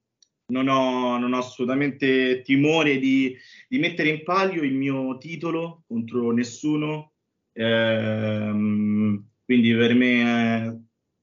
non, 0.47 0.67
ho, 0.67 1.17
non 1.17 1.33
ho, 1.33 1.37
assolutamente 1.37 2.41
timore 2.41 2.99
di, 2.99 3.35
di, 3.67 3.79
mettere 3.79 4.09
in 4.09 4.23
palio 4.23 4.63
il 4.63 4.73
mio 4.73 5.17
titolo 5.17 5.83
contro 5.87 6.31
nessuno. 6.31 7.13
Ehm, 7.53 9.27
quindi 9.47 9.73
per 9.73 9.93
me, 9.95 10.65
eh, 10.67 10.79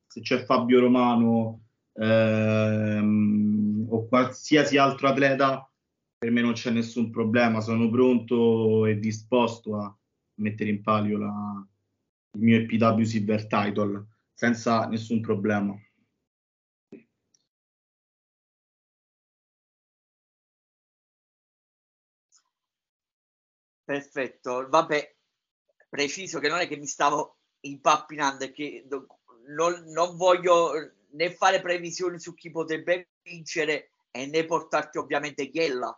se 0.06 0.22
c'è 0.22 0.44
Fabio 0.46 0.80
Romano 0.80 1.66
ehm, 1.92 3.86
o 3.90 4.08
qualsiasi 4.08 4.78
altro 4.78 5.08
atleta, 5.08 5.70
per 6.16 6.30
me 6.30 6.40
non 6.40 6.54
c'è 6.54 6.70
nessun 6.70 7.10
problema. 7.10 7.60
Sono 7.60 7.90
pronto 7.90 8.86
e 8.86 8.98
disposto 8.98 9.76
a 9.76 9.94
mettere 10.36 10.70
in 10.70 10.80
palio 10.80 11.18
la, 11.18 11.66
il 12.36 12.40
mio 12.40 12.60
EPW 12.60 13.02
Silver 13.02 13.46
Title 13.46 14.06
senza 14.32 14.86
nessun 14.86 15.20
problema. 15.20 15.76
Perfetto, 23.84 24.66
vabbè, 24.66 25.14
preciso 25.90 26.40
che 26.40 26.48
non 26.48 26.60
è 26.60 26.66
che 26.66 26.78
mi 26.78 26.86
stavo 26.86 27.40
impappinante 27.64 28.52
che 28.52 28.86
non, 29.46 29.84
non 29.86 30.16
voglio 30.16 30.72
né 31.10 31.30
fare 31.32 31.60
previsioni 31.60 32.18
su 32.18 32.34
chi 32.34 32.50
potrebbe 32.50 33.10
vincere 33.22 33.90
e 34.10 34.26
né 34.26 34.44
portarti 34.44 34.98
ovviamente 34.98 35.48
Chiella. 35.48 35.96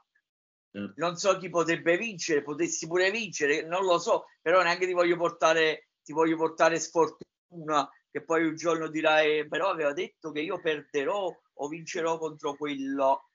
Mm. 0.79 0.93
Non 0.97 1.17
so 1.17 1.37
chi 1.39 1.49
potrebbe 1.49 1.97
vincere, 1.97 2.43
potessi 2.43 2.87
pure 2.87 3.11
vincere, 3.11 3.63
non 3.63 3.85
lo 3.85 3.99
so, 3.99 4.27
però 4.41 4.63
neanche 4.63 4.87
ti 4.87 4.93
voglio 4.93 5.17
portare, 5.17 5.89
ti 6.03 6.13
voglio 6.13 6.37
portare 6.37 6.79
sfortuna 6.79 7.89
che 8.11 8.23
poi 8.23 8.47
un 8.47 8.57
giorno 8.57 8.89
dirai, 8.89 9.47
però 9.49 9.69
aveva 9.69 9.93
detto 9.93 10.33
che 10.33 10.41
io 10.41 10.61
perderò 10.61 11.35
o 11.59 11.69
vincerò 11.69 12.19
contro 12.19 12.55
quello. 12.57 13.31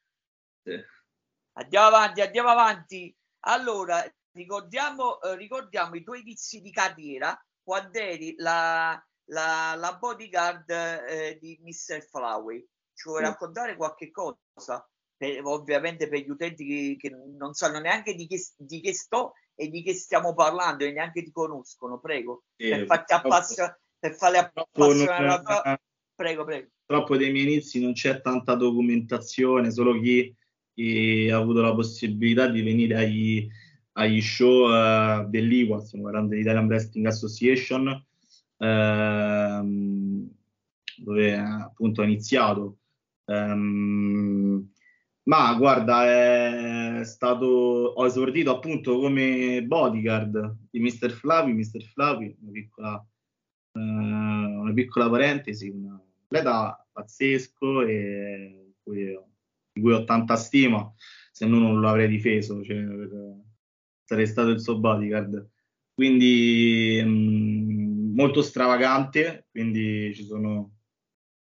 Sì. 0.64 0.80
Andiamo 1.54 1.88
avanti, 1.88 2.22
andiamo 2.22 2.50
avanti. 2.50 3.16
Allora, 3.42 4.04
ricordiamo, 4.32 5.20
eh, 5.22 5.36
ricordiamo 5.36 5.96
i 5.96 6.04
tuoi 6.04 6.22
inizi 6.22 6.62
di 6.62 6.72
carriera 6.72 7.40
quando 7.64 8.00
eri 8.00 8.34
la, 8.38 9.02
la, 9.26 9.76
la 9.76 9.98
bodyguard 10.00 10.70
eh, 10.70 11.38
di 11.40 11.60
Mr. 11.62 12.06
Flowey. 12.10 12.66
Ci 12.94 13.10
vuoi 13.10 13.22
raccontare 13.22 13.76
qualche 13.76 14.12
cosa? 14.12 14.88
Per, 15.18 15.42
ovviamente 15.44 16.08
per 16.08 16.20
gli 16.20 16.30
utenti 16.30 16.66
che, 16.66 16.96
che, 16.98 17.16
non 17.38 17.54
sanno 17.54 17.80
neanche 17.80 18.16
di 18.16 18.28
che, 18.28 18.40
di 18.58 18.82
che, 18.82 18.94
sto 18.94 19.34
e 19.56 19.70
di 19.70 19.84
che 19.84 19.94
stiamo 19.94 20.34
parlando 20.34 20.84
e 20.84 20.92
neanche 20.92 21.24
ti 21.24 21.32
conoscono, 21.32 22.00
prego. 22.00 22.44
Sì, 22.56 22.70
per 22.70 22.86
farti 22.86 23.14
appassionare, 23.14 23.82
per 24.00 24.16
farli 24.16 24.38
appassionare. 24.38 25.42
Non, 25.44 25.78
prego, 26.16 26.44
prego. 26.44 26.70
Purtroppo 26.86 27.18
dei 27.18 27.32
miei 27.32 27.46
inizi 27.46 27.80
non 27.80 27.94
c'è 27.94 28.22
tanta 28.22 28.56
documentazione, 28.56 29.72
solo 29.72 30.00
chi, 30.00 30.36
chi 30.74 31.30
ha 31.32 31.38
avuto 31.38 31.62
la 31.62 31.74
possibilità 31.74 32.48
di 32.48 32.62
venire 32.62 32.96
agli 32.98 33.48
agli 34.02 34.22
show 34.22 34.70
uh, 34.70 35.30
dell'IWA, 35.30 35.80
stiamo 35.82 36.06
parlando 36.06 36.30
dell'Italian 36.30 36.66
Wrestling 36.66 37.06
Association, 37.06 38.06
ehm, 38.58 40.30
dove 40.98 41.38
appunto 41.38 42.02
ho 42.02 42.04
iniziato. 42.04 42.78
Um, 43.26 44.70
ma 45.24 45.54
guarda, 45.54 47.00
è 47.00 47.04
stato, 47.04 47.46
ho 47.46 48.06
esordito 48.06 48.56
appunto 48.56 49.00
come 49.00 49.64
bodyguard 49.64 50.58
di 50.70 50.80
Mr. 50.80 51.12
Flavi, 51.12 51.54
Mr. 51.54 51.84
Flavi, 51.84 52.36
una 52.42 52.52
piccola, 52.52 53.08
uh, 53.74 53.80
una 53.80 54.74
piccola 54.74 55.10
parentesi, 55.10 55.70
un 55.70 56.00
atleta 56.26 56.86
pazzesco 56.92 57.84
e 57.84 58.74
di 59.74 59.80
cui 59.82 59.94
ho 59.94 60.04
tanta 60.04 60.36
stima, 60.36 60.92
se 61.32 61.46
no 61.46 61.60
non 61.60 61.80
lo 61.80 61.88
avrei 61.88 62.08
difeso, 62.08 62.64
cioè, 62.64 62.84
sarei 64.12 64.28
stato 64.28 64.50
il 64.50 64.60
suo 64.60 64.78
bodyguard. 64.78 65.50
Quindi 65.94 67.00
um, 67.02 68.12
molto 68.14 68.42
stravagante, 68.42 69.48
quindi 69.52 70.14
ci 70.14 70.26
sono 70.26 70.80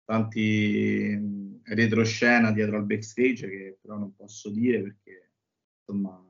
tanti 0.04 1.62
retroscena 1.64 2.52
dietro 2.52 2.78
al 2.78 2.86
backstage 2.86 3.48
che 3.50 3.78
però 3.82 3.98
non 3.98 4.16
posso 4.16 4.50
dire 4.50 4.82
perché 4.82 5.32
insomma 5.80 6.24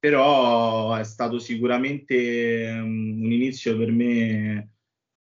però 0.00 0.94
è 0.94 1.04
stato 1.04 1.38
sicuramente 1.38 2.76
um, 2.80 3.22
un 3.22 3.30
inizio 3.30 3.76
per 3.76 3.92
me 3.92 4.72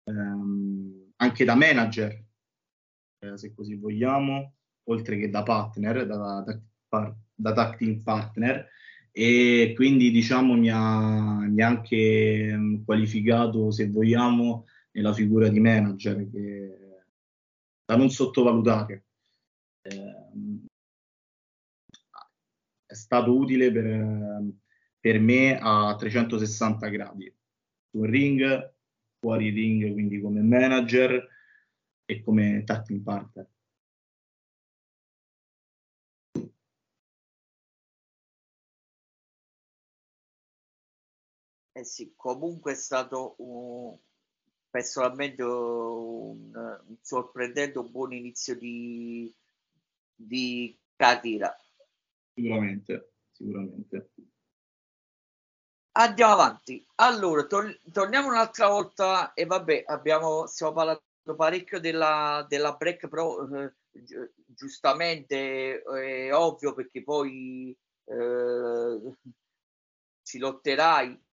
um, 0.04 1.12
anche 1.16 1.44
da 1.44 1.54
manager 1.54 2.24
eh, 3.18 3.36
se 3.36 3.52
così 3.52 3.74
vogliamo 3.74 4.54
oltre 4.84 5.18
che 5.18 5.28
da 5.28 5.42
partner 5.42 6.06
da, 6.06 6.42
da, 6.88 7.16
da, 7.36 7.52
tag 7.52 7.76
team 7.76 8.02
partner 8.02 8.68
e 9.12 9.72
quindi 9.74 10.10
diciamo 10.10 10.54
mi 10.54 10.70
ha, 10.70 11.38
mi 11.48 11.62
ha 11.62 11.66
anche 11.68 12.52
um, 12.54 12.84
qualificato 12.84 13.70
se 13.70 13.88
vogliamo 13.88 14.66
nella 14.92 15.12
figura 15.12 15.48
di 15.48 15.60
manager 15.60 16.28
che 16.30 16.76
da 17.86 17.96
non 17.96 18.10
sottovalutare. 18.10 19.04
Eh, 19.82 20.24
è 22.84 22.94
stato 22.94 23.36
utile 23.36 23.70
per, 23.70 24.42
per, 25.00 25.20
me 25.20 25.58
a 25.60 25.94
360 25.96 26.88
gradi, 26.88 27.32
sul 27.90 28.08
ring, 28.08 28.74
fuori 29.18 29.50
ring, 29.50 29.92
quindi 29.92 30.20
come 30.20 30.42
manager 30.42 31.26
e 32.04 32.22
come 32.22 32.64
tacting 32.64 33.02
partner. 33.02 33.48
Eh 41.76 41.84
sì, 41.84 42.14
comunque 42.16 42.72
è 42.72 42.74
stato 42.74 43.34
un, 43.36 43.94
personalmente 44.70 45.42
un, 45.42 46.50
un 46.54 46.96
sorprendente 47.02 47.78
un 47.78 47.90
buon 47.90 48.14
inizio 48.14 48.56
di, 48.56 49.30
di 50.14 50.74
carriera. 50.96 51.54
Sicuramente, 52.32 53.12
sicuramente. 53.30 54.10
Andiamo 55.92 56.32
avanti. 56.32 56.82
Allora, 56.94 57.44
tor- 57.44 57.78
torniamo 57.92 58.28
un'altra 58.28 58.68
volta 58.68 59.34
e 59.34 59.44
vabbè, 59.44 59.84
abbiamo, 59.86 60.46
stiamo 60.46 60.72
parlando 60.72 61.02
parecchio 61.36 61.78
della, 61.78 62.46
della 62.48 62.74
break, 62.74 63.06
però 63.08 63.46
eh, 63.48 63.74
gi- 63.90 64.32
giustamente 64.46 65.82
è 65.82 66.34
ovvio 66.34 66.72
perché 66.72 67.02
poi 67.02 67.76
eh, 68.04 69.16
ci 70.22 70.38
lotterai 70.38 71.24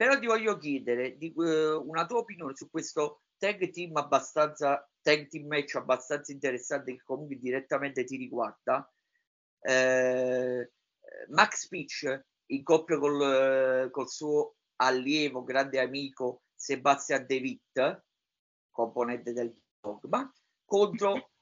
però 0.00 0.18
ti 0.18 0.24
voglio 0.24 0.56
chiedere 0.56 1.18
di, 1.18 1.30
uh, 1.36 1.86
una 1.86 2.06
tua 2.06 2.20
opinione 2.20 2.56
su 2.56 2.70
questo 2.70 3.24
tag 3.36 3.68
team 3.68 3.94
abbastanza 3.98 4.90
tag 5.02 5.28
team 5.28 5.46
match 5.46 5.74
abbastanza 5.74 6.32
interessante 6.32 6.92
che 6.94 7.02
comunque 7.04 7.38
direttamente 7.38 8.04
ti 8.04 8.16
riguarda. 8.16 8.90
Eh, 9.60 10.72
Max 11.28 11.68
Pitch 11.68 12.24
in 12.46 12.62
coppia 12.62 12.98
col, 12.98 13.90
col 13.90 14.08
suo 14.08 14.54
allievo, 14.76 15.44
grande 15.44 15.78
amico 15.80 16.44
Sebastian 16.54 17.26
De 17.26 17.36
Witt, 17.36 18.04
componente 18.70 19.34
del 19.34 19.54
Dogma, 19.78 20.32
contro 20.64 21.32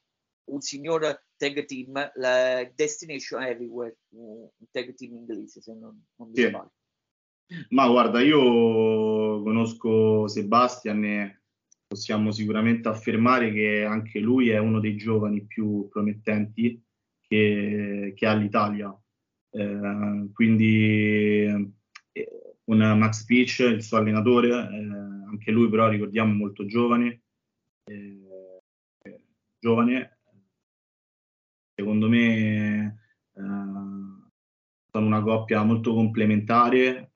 un 0.47 0.61
signor 0.61 1.27
tag 1.37 1.65
team, 1.65 2.11
la 2.17 2.65
Destination 2.75 3.41
Everywhere, 3.41 3.99
un 4.15 4.51
tag 4.73 4.95
team 4.95 5.15
inglese 5.15 5.61
se 5.61 5.75
non, 5.75 6.05
non 6.17 6.29
mi 6.29 6.43
sbaglio. 6.43 6.73
Ma 7.71 7.89
guarda, 7.89 8.21
io 8.21 9.43
conosco 9.43 10.29
Sebastian 10.29 11.05
e 11.05 11.43
possiamo 11.87 12.31
sicuramente 12.31 12.89
affermare 12.89 13.53
che 13.53 13.85
anche 13.85 14.19
lui 14.19 14.51
è 14.51 14.59
uno 14.59 14.81
dei 14.81 14.97
giovani 14.97 15.47
più 15.47 15.89
promettenti 15.89 16.83
che, 17.21 18.13
che 18.15 18.27
ha 18.27 18.35
l'Italia. 18.35 18.95
Eh, 19.51 20.29
quindi 20.35 21.71
eh, 22.13 22.53
con 22.65 22.77
Max 22.77 23.25
Pitch, 23.25 23.61
il 23.61 23.83
suo 23.83 23.97
allenatore, 23.97 24.49
eh, 24.49 25.27
anche 25.31 25.51
lui 25.51 25.71
però 25.71 25.89
ricordiamo 25.89 26.35
molto 26.35 26.67
giovane, 26.67 27.23
eh, 27.85 28.61
giovane, 29.59 30.19
secondo 31.75 32.09
me 32.11 33.01
eh, 33.33 33.41
sono 34.91 35.07
una 35.07 35.23
coppia 35.23 35.63
molto 35.63 35.95
complementare 35.95 37.13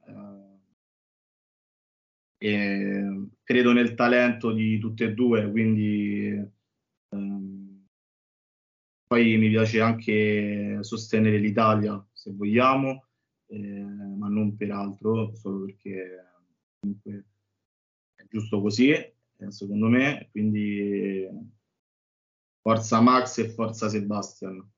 e 2.42 3.28
credo 3.44 3.72
nel 3.72 3.94
talento 3.94 4.50
di 4.50 4.80
tutte 4.80 5.04
e 5.04 5.14
due, 5.14 5.48
quindi 5.48 6.44
ehm, 7.10 7.86
poi 9.06 9.38
mi 9.38 9.48
piace 9.48 9.80
anche 9.80 10.78
sostenere 10.80 11.38
l'Italia 11.38 12.04
se 12.12 12.32
vogliamo, 12.32 13.06
eh, 13.46 13.84
ma 14.18 14.26
non 14.26 14.56
per 14.56 14.72
altro, 14.72 15.36
solo 15.36 15.66
perché 15.66 16.24
comunque 16.80 17.26
è 18.16 18.24
giusto 18.28 18.60
così, 18.60 18.88
eh, 18.90 19.14
secondo 19.46 19.86
me, 19.86 20.28
quindi 20.32 21.28
forza 22.60 23.00
Max 23.00 23.38
e 23.38 23.50
forza 23.50 23.88
Sebastian. 23.88 24.68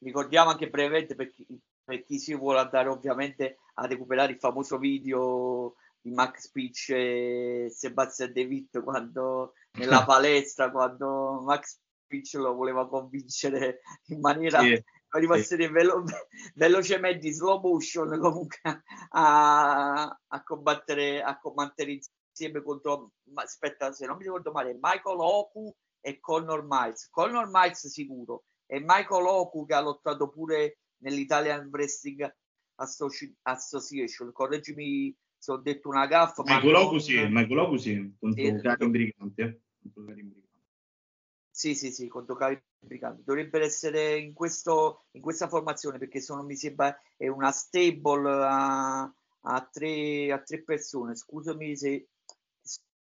Ricordiamo 0.00 0.50
anche 0.50 0.68
brevemente 0.68 1.14
per 1.14 1.30
chi, 1.30 1.46
per 1.82 2.02
chi, 2.04 2.18
si 2.18 2.34
vuole 2.34 2.60
andare 2.60 2.88
ovviamente 2.88 3.58
a 3.74 3.86
recuperare 3.86 4.32
il 4.32 4.38
famoso 4.38 4.78
video 4.78 5.74
di 6.00 6.10
Max 6.10 6.50
Pitch 6.50 6.90
e 6.90 7.68
Sebastian 7.70 8.32
De 8.32 8.44
Witt 8.44 8.82
quando 8.82 9.54
nella 9.78 10.04
palestra 10.04 10.70
quando 10.70 11.40
Max 11.42 11.78
Pitch 12.06 12.34
lo 12.34 12.54
voleva 12.54 12.88
convincere 12.88 13.80
in 14.08 14.20
maniera 14.20 14.60
sì, 14.60 14.82
sì. 15.42 15.66
Velo, 15.68 16.04
velocemente 16.54 17.26
in 17.26 17.32
slow 17.32 17.60
motion 17.60 18.18
comunque 18.20 18.58
a, 19.10 20.04
a 20.04 20.42
combattere 20.42 21.22
a 21.22 21.38
combattere 21.38 22.00
insieme 22.28 22.62
contro 22.62 23.12
aspetta 23.34 23.92
se 23.92 24.06
non 24.06 24.16
mi 24.16 24.24
ricordo 24.24 24.52
male 24.52 24.76
Michael 24.80 25.18
Oku 25.18 25.74
e 26.00 26.20
Connor 26.20 26.66
Miles 26.68 27.08
Connor 27.10 27.48
Miles 27.50 27.86
sicuro 27.86 28.44
e 28.74 28.80
Michael 28.80 29.26
Oku 29.26 29.64
che 29.66 29.74
ha 29.74 29.80
lottato 29.80 30.28
pure 30.28 30.78
nell'Italian 31.02 31.68
Wrestling 31.70 32.28
Association. 33.42 34.32
Correggimi 34.32 35.16
se 35.38 35.52
ho 35.52 35.58
detto 35.58 35.88
una 35.88 36.06
gaffa. 36.06 36.42
Michael 36.44 36.74
Oku 36.74 36.98
sì, 36.98 37.24
Michael 37.28 37.58
Oku 37.58 37.76
sì, 37.76 38.16
contro 38.18 38.42
eh, 38.42 38.60
Karim 38.60 38.90
Brigante. 38.90 39.62
Sì, 41.50 41.76
sì, 41.76 41.92
sì, 41.92 42.08
contro 42.08 42.34
Karim 42.34 42.60
Brigante. 42.80 43.22
Dovrebbero 43.24 43.64
essere 43.64 44.18
in, 44.18 44.32
questo, 44.32 45.04
in 45.12 45.22
questa 45.22 45.46
formazione 45.46 45.98
perché 45.98 46.20
sono, 46.20 46.42
mi 46.42 46.56
sembra, 46.56 46.98
è 47.16 47.28
una 47.28 47.52
stable 47.52 48.28
a, 48.28 49.02
a, 49.02 49.68
tre, 49.70 50.32
a 50.32 50.42
tre 50.42 50.64
persone. 50.64 51.14
Scusami 51.14 51.76
se... 51.76 52.08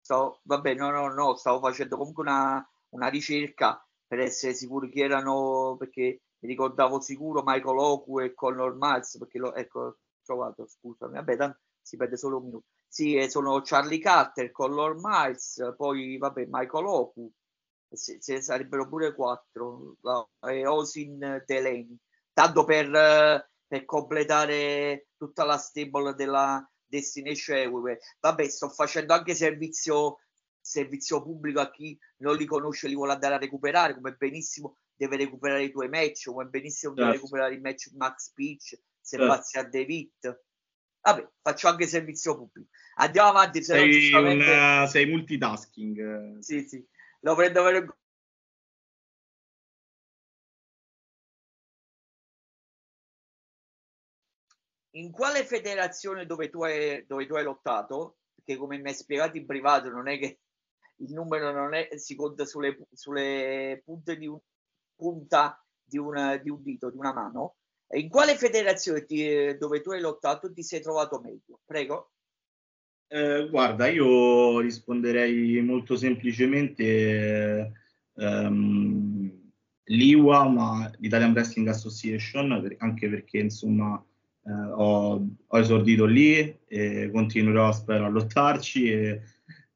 Sto, 0.03 0.41
vabbè, 0.43 0.75
no, 0.75 0.91
no, 0.91 1.11
no, 1.13 1.35
stavo 1.35 1.61
facendo 1.61 1.95
comunque 1.95 2.23
una, 2.23 2.69
una 2.89 3.07
ricerca 3.07 3.81
per 4.13 4.21
essere 4.21 4.53
sicuri 4.53 4.91
chi 4.91 5.01
erano, 5.01 5.75
perché 5.75 6.21
mi 6.37 6.49
ricordavo 6.49 6.99
sicuro 7.01 7.41
Michael 7.43 7.79
Oku 7.79 8.19
e 8.19 8.35
Connor 8.35 8.75
Miles, 8.79 9.17
perché 9.17 9.39
lo, 9.39 9.55
ecco, 9.55 9.97
trovato, 10.23 10.67
scusami, 10.67 11.13
vabbè, 11.13 11.35
tanto 11.35 11.57
si 11.81 11.97
perde 11.97 12.15
solo 12.15 12.37
un 12.37 12.43
minuto. 12.43 12.65
Sì, 12.87 13.15
eh, 13.15 13.27
sono 13.27 13.59
Charlie 13.63 13.97
Carter, 13.97 14.51
Connor 14.51 14.97
Miles, 14.99 15.73
poi 15.75 16.19
vabbè, 16.19 16.45
Michael 16.47 16.85
Oku, 16.85 17.31
se, 17.89 18.17
se 18.21 18.39
sarebbero 18.39 18.87
pure 18.87 19.15
quattro, 19.15 19.95
e 20.47 20.67
Osin 20.67 21.43
Delaney, 21.43 21.97
tanto 22.33 22.65
per, 22.65 23.49
per 23.65 23.85
completare 23.85 25.07
tutta 25.17 25.43
la 25.43 25.57
stable 25.57 26.13
della 26.13 26.63
Destination 26.85 27.57
Everywhere. 27.57 27.99
Vabbè, 28.19 28.47
sto 28.47 28.69
facendo 28.69 29.13
anche 29.13 29.33
servizio 29.33 30.19
servizio 30.63 31.21
pubblico 31.21 31.59
a 31.59 31.69
chi 31.69 31.97
non 32.17 32.37
li 32.37 32.45
conosce, 32.45 32.87
li 32.87 32.95
vuole 32.95 33.11
andare 33.11 33.35
a 33.35 33.37
recuperare, 33.37 33.93
come 33.93 34.13
benissimo 34.13 34.77
deve 34.95 35.17
recuperare 35.17 35.63
i 35.63 35.71
tuoi 35.71 35.89
match, 35.89 36.25
come 36.25 36.45
benissimo 36.45 36.93
certo. 36.93 37.09
deve 37.09 37.17
recuperare 37.17 37.53
il 37.53 37.61
match 37.61 37.91
Max 37.95 38.31
Peach, 38.33 38.79
se 38.99 39.17
certo. 39.17 39.59
a 39.59 39.63
David. 39.63 40.41
Vabbè, 41.01 41.29
faccio 41.41 41.67
anche 41.67 41.85
servizio 41.85 42.37
pubblico. 42.37 42.69
Andiamo 42.95 43.29
avanti. 43.29 43.61
Se 43.61 43.73
sei, 43.73 43.91
giustamente... 43.91 44.49
un, 44.49 44.81
uh, 44.83 44.87
sei 44.87 45.05
multitasking. 45.05 46.39
Sì, 46.39 46.61
sì. 46.65 46.87
Lo 47.19 47.35
prendo 47.35 47.61
per 47.63 47.97
in 54.95 55.11
quale 55.11 55.43
federazione 55.43 56.25
dove 56.25 56.49
tu 56.49 56.63
hai, 56.63 57.05
dove 57.05 57.25
tu 57.25 57.35
hai 57.35 57.43
lottato, 57.43 58.19
perché 58.35 58.57
come 58.57 58.77
mi 58.77 58.89
hai 58.89 58.93
spiegato 58.93 59.37
in 59.37 59.45
privato 59.45 59.89
non 59.89 60.07
è 60.07 60.17
che 60.17 60.39
il 61.03 61.13
numero 61.13 61.51
non 61.51 61.73
è, 61.73 61.89
si 61.95 62.15
conta 62.15 62.45
sulle, 62.45 62.77
sulle 62.93 63.81
punte 63.83 64.17
di 64.17 64.27
un, 64.27 64.39
punta 64.95 65.63
di, 65.83 65.97
una, 65.97 66.37
di 66.37 66.49
un 66.49 66.61
dito, 66.61 66.89
di 66.89 66.97
una 66.97 67.13
mano, 67.13 67.55
in 67.93 68.09
quale 68.09 68.35
federazione 68.35 69.05
ti, 69.05 69.55
dove 69.57 69.81
tu 69.81 69.91
hai 69.91 70.01
lottato 70.01 70.51
ti 70.51 70.63
sei 70.63 70.81
trovato 70.81 71.19
meglio? 71.19 71.59
Prego. 71.65 72.11
Eh, 73.07 73.47
guarda, 73.49 73.87
io 73.87 74.59
risponderei 74.59 75.61
molto 75.61 75.95
semplicemente 75.95 77.71
ehm, 78.15 79.51
l'IWA, 79.83 80.49
ma 80.49 80.91
l'Italian 80.97 81.33
Wrestling 81.33 81.67
Association, 81.67 82.75
anche 82.79 83.09
perché 83.09 83.37
insomma 83.37 84.03
eh, 84.45 84.51
ho, 84.51 85.27
ho, 85.45 85.59
esordito 85.59 86.05
lì 86.05 86.57
e 86.65 87.11
continuerò, 87.11 87.71
spero, 87.71 88.05
a 88.05 88.09
lottarci 88.09 88.91
e, 88.91 89.21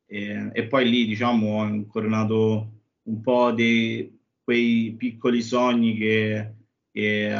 e, 0.08 0.50
e 0.54 0.68
poi 0.68 0.90
lì, 0.90 1.06
diciamo, 1.06 1.60
ho 1.60 1.68
incoronato 1.68 2.72
un 3.04 3.22
po' 3.22 3.52
di 3.52 4.18
quei 4.44 4.96
piccoli 4.98 5.42
sogni 5.42 5.98
che, 5.98 6.54
che, 6.92 7.36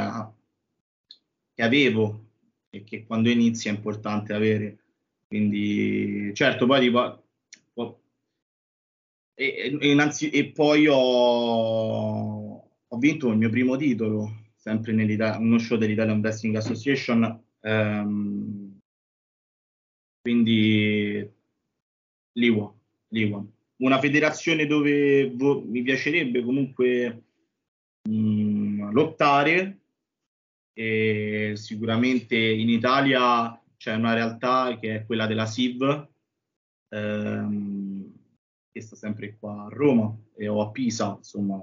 che 1.54 1.62
avevo 1.62 2.26
e 2.70 2.84
che 2.84 3.04
quando 3.04 3.30
inizi 3.30 3.68
è 3.68 3.72
importante 3.72 4.32
avere. 4.32 4.78
Quindi, 5.26 6.30
certo, 6.34 6.66
poi 6.66 6.80
tipo, 6.80 7.22
e, 9.34 9.78
e, 9.80 9.90
innanzi, 9.90 10.30
e 10.30 10.50
poi 10.50 10.86
ho, 10.88 10.96
ho 12.88 12.98
vinto 12.98 13.30
il 13.30 13.36
mio 13.36 13.50
primo 13.50 13.76
titolo 13.76 14.46
sempre 14.56 14.92
uno 15.38 15.58
show 15.58 15.78
dell'Italian 15.78 16.18
Wrestling 16.18 16.56
Association. 16.56 17.40
Ehm, 17.60 18.80
quindi 20.20 21.37
l'IWA, 22.38 22.74
l'IWA, 23.08 23.44
una 23.78 23.98
federazione 23.98 24.66
dove 24.66 25.30
vo- 25.34 25.62
mi 25.64 25.82
piacerebbe 25.82 26.42
comunque 26.42 27.22
mh, 28.08 28.12
mm, 28.12 28.90
lottare 28.92 29.78
e 30.72 31.52
sicuramente 31.56 32.36
in 32.36 32.68
Italia 32.68 33.60
c'è 33.76 33.94
una 33.94 34.14
realtà 34.14 34.78
che 34.80 34.96
è 34.96 35.06
quella 35.06 35.26
della 35.26 35.46
SIV 35.46 36.08
ehm, 36.90 38.12
che 38.70 38.80
sta 38.80 38.96
sempre 38.96 39.36
qua 39.38 39.64
a 39.64 39.68
Roma 39.68 40.16
e 40.36 40.48
o 40.48 40.60
a 40.60 40.70
Pisa, 40.70 41.14
insomma, 41.16 41.62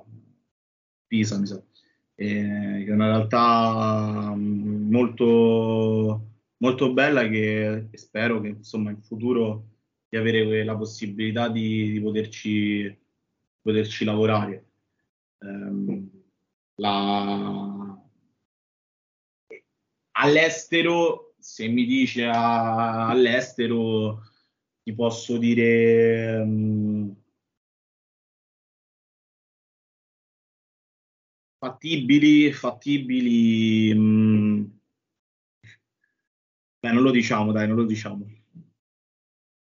Pisa 1.07 1.39
mi 1.39 1.45
sa. 1.45 1.61
Che 2.13 2.85
è 2.85 2.91
una 2.91 3.07
realtà 3.07 4.33
mm, 4.35 4.91
molto, 4.91 6.27
molto 6.57 6.93
bella 6.93 7.27
che 7.27 7.89
spero 7.93 8.41
che 8.41 8.49
insomma 8.49 8.91
in 8.91 9.01
futuro 9.01 9.74
di 10.15 10.17
avere 10.17 10.63
la 10.63 10.77
possibilità 10.77 11.49
di, 11.49 11.91
di 11.91 12.01
poterci, 12.01 12.97
poterci 13.61 14.05
lavorare. 14.05 14.65
Um, 15.39 16.09
la... 16.75 17.99
All'estero, 20.17 21.35
se 21.37 21.67
mi 21.67 21.85
dice 21.85 22.25
a, 22.25 23.09
all'estero, 23.09 24.21
ti 24.83 24.93
posso 24.93 25.37
dire 25.37 26.37
um, 26.37 27.13
fattibili, 31.57 32.53
fattibili. 32.53 33.93
Mh, 33.93 33.99
mm, 33.99 34.63
beh, 36.79 36.91
non 36.91 37.03
lo 37.03 37.11
diciamo, 37.11 37.51
dai, 37.51 37.67
non 37.67 37.75
lo 37.75 37.83
diciamo. 37.85 38.34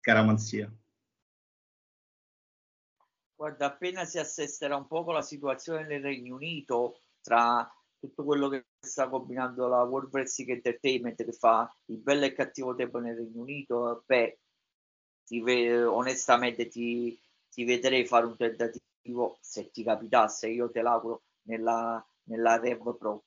Caramanzia. 0.08 0.72
Guarda, 3.34 3.66
appena 3.66 4.06
si 4.06 4.18
assesterà 4.18 4.74
un 4.74 4.86
po' 4.86 5.04
la 5.12 5.20
situazione 5.20 5.86
nel 5.86 6.00
Regno 6.00 6.36
Unito 6.36 7.02
tra 7.20 7.70
tutto 7.98 8.24
quello 8.24 8.48
che 8.48 8.68
sta 8.80 9.10
combinando 9.10 9.68
la 9.68 9.82
World 9.82 10.08
Wrestling 10.10 10.52
Entertainment 10.52 11.22
che 11.22 11.32
fa 11.32 11.70
il 11.86 11.98
bello 11.98 12.24
e 12.24 12.32
cattivo 12.32 12.74
tempo 12.74 13.00
nel 13.00 13.16
Regno 13.16 13.42
Unito, 13.42 14.02
beh, 14.06 14.38
ti 15.26 15.42
ve- 15.42 15.84
onestamente 15.84 16.68
ti, 16.68 17.20
ti 17.50 17.64
vedrei 17.64 18.06
fare 18.06 18.24
un 18.24 18.36
tentativo 18.36 19.36
se 19.42 19.70
ti 19.70 19.82
capitasse, 19.82 20.48
io 20.48 20.70
te 20.70 20.80
l'auguro, 20.80 21.24
nella, 21.42 22.02
nella 22.24 22.58
Rev 22.58 22.96
Pro, 22.96 23.24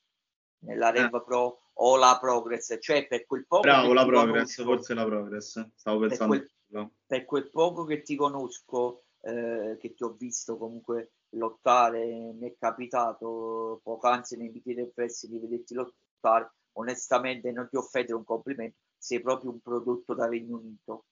nella 0.65 0.91
eh. 0.91 1.01
Rev. 1.01 1.23
Pro 1.23 1.61
o 1.73 1.95
la 1.97 2.17
Progress, 2.19 2.75
cioè 2.79 3.05
per 3.05 3.27
quel 3.27 3.45
poco 3.45 3.61
Bravo, 3.61 3.93
la 3.93 4.03
Progress, 4.03 4.55
conosco, 4.55 4.63
forse 4.63 4.93
la 4.95 5.05
Progress, 5.05 5.69
stavo 5.75 5.99
pensando. 5.99 6.33
Per 6.33 6.41
quel, 6.41 6.59
per 7.05 7.25
quel 7.25 7.49
poco 7.49 7.83
che 7.83 8.01
ti 8.01 8.15
conosco, 8.15 9.03
eh, 9.21 9.77
che 9.79 9.93
ti 9.93 10.03
ho 10.03 10.13
visto 10.13 10.57
comunque 10.57 11.13
lottare, 11.31 12.05
mi 12.05 12.49
è 12.49 12.55
capitato 12.57 13.79
poc'anzi 13.83 14.37
nei 14.37 14.51
del 14.51 14.91
prezzi 14.93 15.27
di 15.27 15.39
vederti 15.39 15.73
lottare, 15.73 16.53
onestamente 16.73 17.51
non 17.51 17.67
ti 17.69 17.77
offendo 17.77 18.17
un 18.17 18.23
complimento, 18.23 18.77
sei 18.97 19.21
proprio 19.21 19.51
un 19.51 19.59
prodotto 19.59 20.13
da 20.13 20.27
Regno 20.27 20.57
Unito. 20.57 21.05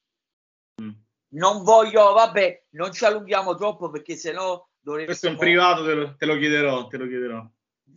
Mm. 0.82 0.92
Non 1.32 1.64
voglio, 1.64 2.14
vabbè, 2.14 2.66
non 2.72 2.92
ci 2.92 3.06
allunghiamo 3.06 3.56
troppo 3.56 3.90
perché 3.90 4.16
sennò 4.16 4.66
dovrei... 4.80 5.06
Questo 5.06 5.28
è 5.28 5.32
un 5.32 5.38
privato, 5.38 5.86
te 5.86 5.94
lo, 5.94 6.16
te 6.16 6.26
lo, 6.26 6.38
chiederò, 6.38 6.88
te 6.88 6.98
lo 6.98 7.06
chiederò. 7.06 7.48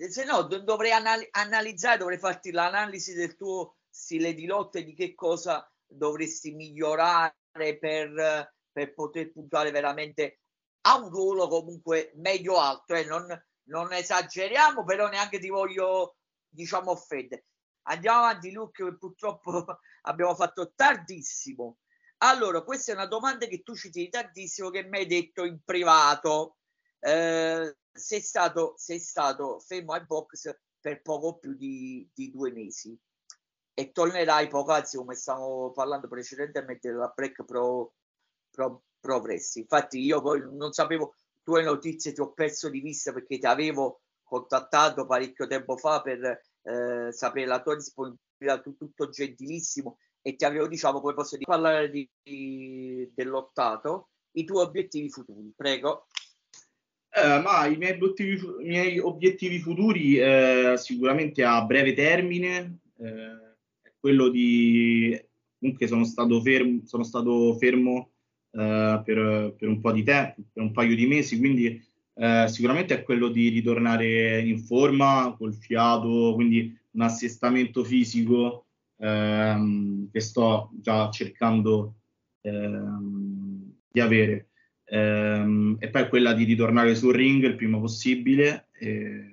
Se 0.09 0.25
no, 0.25 0.42
do, 0.42 0.61
dovrei 0.61 0.90
anal- 0.90 1.29
analizzare, 1.31 1.98
dovrei 1.98 2.18
farti 2.18 2.51
l'analisi 2.51 3.14
del 3.14 3.37
tuo 3.37 3.77
stile 3.88 4.35
di 4.35 4.46
lotta 4.46 4.79
e 4.79 4.85
di 4.85 4.94
che 4.94 5.14
cosa 5.14 5.66
dovresti 5.87 6.53
migliorare 6.53 7.37
per, 7.53 8.53
per 8.73 8.95
poter 8.95 9.31
puntare 9.31 9.71
veramente 9.71 10.41
a 10.83 10.97
un 10.97 11.11
ruolo 11.11 11.49
comunque 11.49 12.12
meglio 12.17 12.59
alto. 12.59 12.95
Eh? 12.95 13.05
Non, 13.05 13.27
non 13.65 13.93
esageriamo, 13.93 14.85
però 14.85 15.09
neanche 15.09 15.38
ti 15.38 15.49
voglio, 15.49 16.17
diciamo, 16.49 16.91
offendere. 16.91 17.47
Andiamo 17.83 18.19
avanti, 18.21 18.53
Luke, 18.53 18.97
purtroppo 18.97 19.65
abbiamo 20.03 20.35
fatto 20.35 20.73
tardissimo. 20.75 21.79
Allora, 22.19 22.62
questa 22.62 22.93
è 22.93 22.95
una 22.95 23.07
domanda 23.07 23.47
che 23.47 23.62
tu 23.62 23.75
ci 23.75 23.91
tieni 23.91 24.09
tantissimo, 24.09 24.71
che 24.71 24.85
mi 24.85 24.99
hai 24.99 25.07
detto 25.07 25.45
in 25.45 25.61
privato 25.65 26.59
eh, 27.01 27.77
sei, 27.93 28.21
stato, 28.21 28.75
sei 28.77 29.01
stato 29.01 29.59
fermo 29.59 29.93
ai 29.93 30.07
box 30.07 30.57
per 30.81 31.03
poco 31.03 31.38
più 31.38 31.55
di, 31.55 32.09
di 32.15 32.31
due 32.31 32.53
mesi 32.53 32.97
e 33.75 33.91
tornerai 33.91 34.49
poc'anzi 34.49 34.97
come 34.97 35.15
stavamo 35.15 35.73
parlando 35.73 36.09
precedentemente 36.09 36.91
della 36.91 37.13
Break 37.15 37.45
Pro, 37.45 37.95
Pro, 38.51 38.83
Pro. 39.01 39.25
Infatti 39.55 39.99
io 39.99 40.21
poi 40.21 40.43
non 40.53 40.73
sapevo 40.73 41.15
tue 41.43 41.63
notizie, 41.63 42.13
ti 42.13 42.21
ho 42.21 42.33
perso 42.33 42.69
di 42.69 42.81
vista 42.81 43.13
perché 43.13 43.39
ti 43.39 43.47
avevo 43.47 44.03
contattato 44.23 45.07
parecchio 45.07 45.47
tempo 45.47 45.77
fa 45.77 46.01
per 46.01 46.41
eh, 46.63 47.13
sapere 47.13 47.47
la 47.47 47.61
tua 47.61 47.75
disponibilità, 47.75 48.61
tu, 48.63 48.77
tutto 48.77 49.09
gentilissimo 49.09 49.99
e 50.23 50.37
ti 50.37 50.45
avevo 50.45 50.69
diciamo 50.69 51.01
come 51.01 51.15
posso 51.15 51.37
dire, 51.37 51.51
parlare 51.51 51.91
di, 51.91 52.09
di, 52.23 53.11
dell'ottato, 53.15 54.11
i 54.33 54.45
tuoi 54.45 54.65
obiettivi 54.65 55.11
futuri, 55.11 55.53
prego. 55.55 56.07
Eh, 57.15 57.41
ma 57.41 57.67
i 57.67 57.77
miei 57.77 57.93
obiettivi, 57.93 58.65
i 58.65 58.69
miei 58.69 58.99
obiettivi 58.99 59.59
futuri 59.59 60.17
eh, 60.17 60.75
sicuramente 60.79 61.45
a 61.45 61.63
breve 61.63 61.93
termine 61.93 62.79
eh, 62.99 63.42
quello 64.03 64.29
di 64.29 65.17
comunque 65.61 65.87
sono 65.87 66.03
stato 66.03 66.41
fermo, 66.43 66.81
sono 66.85 67.05
stato 67.05 67.55
fermo 67.55 68.11
eh, 68.51 69.01
per, 69.05 69.55
per, 69.57 69.69
un 69.69 69.81
po' 69.81 69.93
di 69.93 70.03
tempo, 70.03 70.43
per 70.53 70.62
un 70.65 70.73
paio 70.73 70.97
di 70.97 71.07
mesi, 71.07 71.38
quindi 71.38 71.81
eh, 72.15 72.47
sicuramente 72.49 72.95
è 72.95 73.03
quello 73.05 73.29
di 73.29 73.49
ritornare 73.49 74.41
in 74.41 74.59
forma 74.59 75.33
col 75.38 75.55
fiato, 75.55 76.33
quindi 76.35 76.77
un 76.91 77.01
assestamento 77.01 77.85
fisico 77.85 78.67
ehm, 78.99 80.11
che 80.11 80.21
sto 80.21 80.71
già 80.81 81.09
cercando 81.11 81.95
ehm, 82.41 83.73
di 83.88 84.01
avere. 84.01 84.49
Ehm, 84.87 85.77
e 85.79 85.88
poi 85.91 86.09
quella 86.09 86.33
di 86.33 86.43
ritornare 86.43 86.97
sul 86.97 87.15
ring 87.15 87.45
il 87.45 87.55
prima 87.55 87.79
possibile 87.79 88.67
e, 88.73 89.32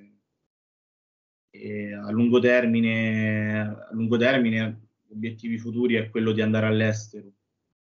e 1.50 1.94
a 1.94 2.12
lungo 2.12 2.40
termine, 2.40 3.60
a 3.60 3.90
lungo 3.92 4.18
termine 4.18 4.88
obiettivi 5.12 5.58
futuri 5.58 5.96
è 5.96 6.10
quello 6.10 6.32
di 6.32 6.42
andare 6.42 6.68
all'estero, 6.68 7.32